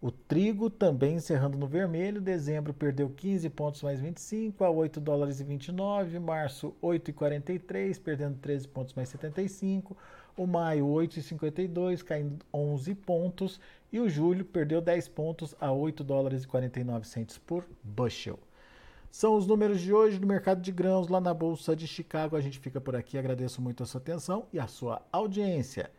O 0.00 0.10
trigo 0.10 0.70
também 0.70 1.16
encerrando 1.16 1.58
no 1.58 1.66
vermelho. 1.66 2.22
Dezembro 2.22 2.72
perdeu 2.72 3.10
15 3.10 3.50
pontos 3.50 3.82
mais 3.82 4.00
25 4.00 4.64
a 4.64 4.70
8 4.70 4.98
dólares 4.98 5.40
e 5.40 5.44
29. 5.44 6.18
Março, 6.18 6.74
8,43, 6.82 8.00
perdendo 8.00 8.38
13 8.38 8.66
pontos 8.66 8.94
mais 8.94 9.10
75. 9.10 9.94
O 10.34 10.46
maio, 10.46 10.86
8,52, 10.86 12.02
caindo 12.02 12.38
11 12.50 12.94
pontos. 12.94 13.60
E 13.92 14.00
o 14.00 14.08
julho 14.08 14.46
perdeu 14.46 14.80
10 14.80 15.06
pontos 15.08 15.54
a 15.60 15.70
8 15.70 16.02
dólares 16.02 16.44
e 16.44 16.48
49 16.48 17.06
centos 17.06 17.36
por 17.36 17.66
bushel. 17.84 18.38
São 19.10 19.36
os 19.36 19.46
números 19.46 19.80
de 19.80 19.92
hoje 19.92 20.18
no 20.18 20.26
mercado 20.26 20.60
de 20.60 20.70
grãos 20.70 21.08
lá 21.08 21.20
na 21.20 21.32
Bolsa 21.32 21.74
de 21.74 21.86
Chicago. 21.86 22.36
A 22.36 22.40
gente 22.40 22.58
fica 22.58 22.80
por 22.80 22.94
aqui. 22.94 23.16
Agradeço 23.18 23.60
muito 23.60 23.82
a 23.82 23.86
sua 23.86 24.00
atenção 24.00 24.46
e 24.52 24.58
a 24.58 24.66
sua 24.66 25.02
audiência. 25.10 25.90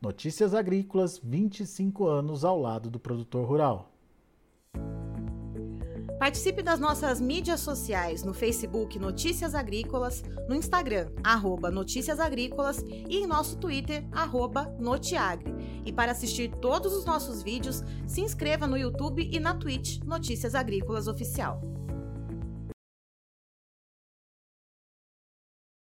Notícias 0.00 0.54
Agrícolas, 0.54 1.18
25 1.22 2.06
anos 2.06 2.44
ao 2.44 2.60
lado 2.60 2.90
do 2.90 2.98
produtor 2.98 3.46
rural. 3.46 3.90
Participe 6.18 6.62
das 6.62 6.80
nossas 6.80 7.20
mídias 7.20 7.60
sociais 7.60 8.22
no 8.22 8.32
Facebook 8.32 8.98
Notícias 8.98 9.54
Agrícolas, 9.54 10.22
no 10.48 10.54
Instagram, 10.54 11.10
arroba 11.22 11.70
Notícias 11.70 12.18
Agrícolas 12.18 12.82
e 12.88 13.18
em 13.18 13.26
nosso 13.26 13.58
Twitter, 13.58 14.06
arroba 14.10 14.74
Notiagre. 14.78 15.54
E 15.84 15.92
para 15.92 16.12
assistir 16.12 16.50
todos 16.62 16.94
os 16.94 17.04
nossos 17.04 17.42
vídeos, 17.42 17.82
se 18.06 18.22
inscreva 18.22 18.66
no 18.66 18.78
YouTube 18.78 19.28
e 19.30 19.38
na 19.38 19.54
Twitch 19.54 20.00
Notícias 20.02 20.54
Agrícolas 20.54 21.08
Oficial. 21.08 21.73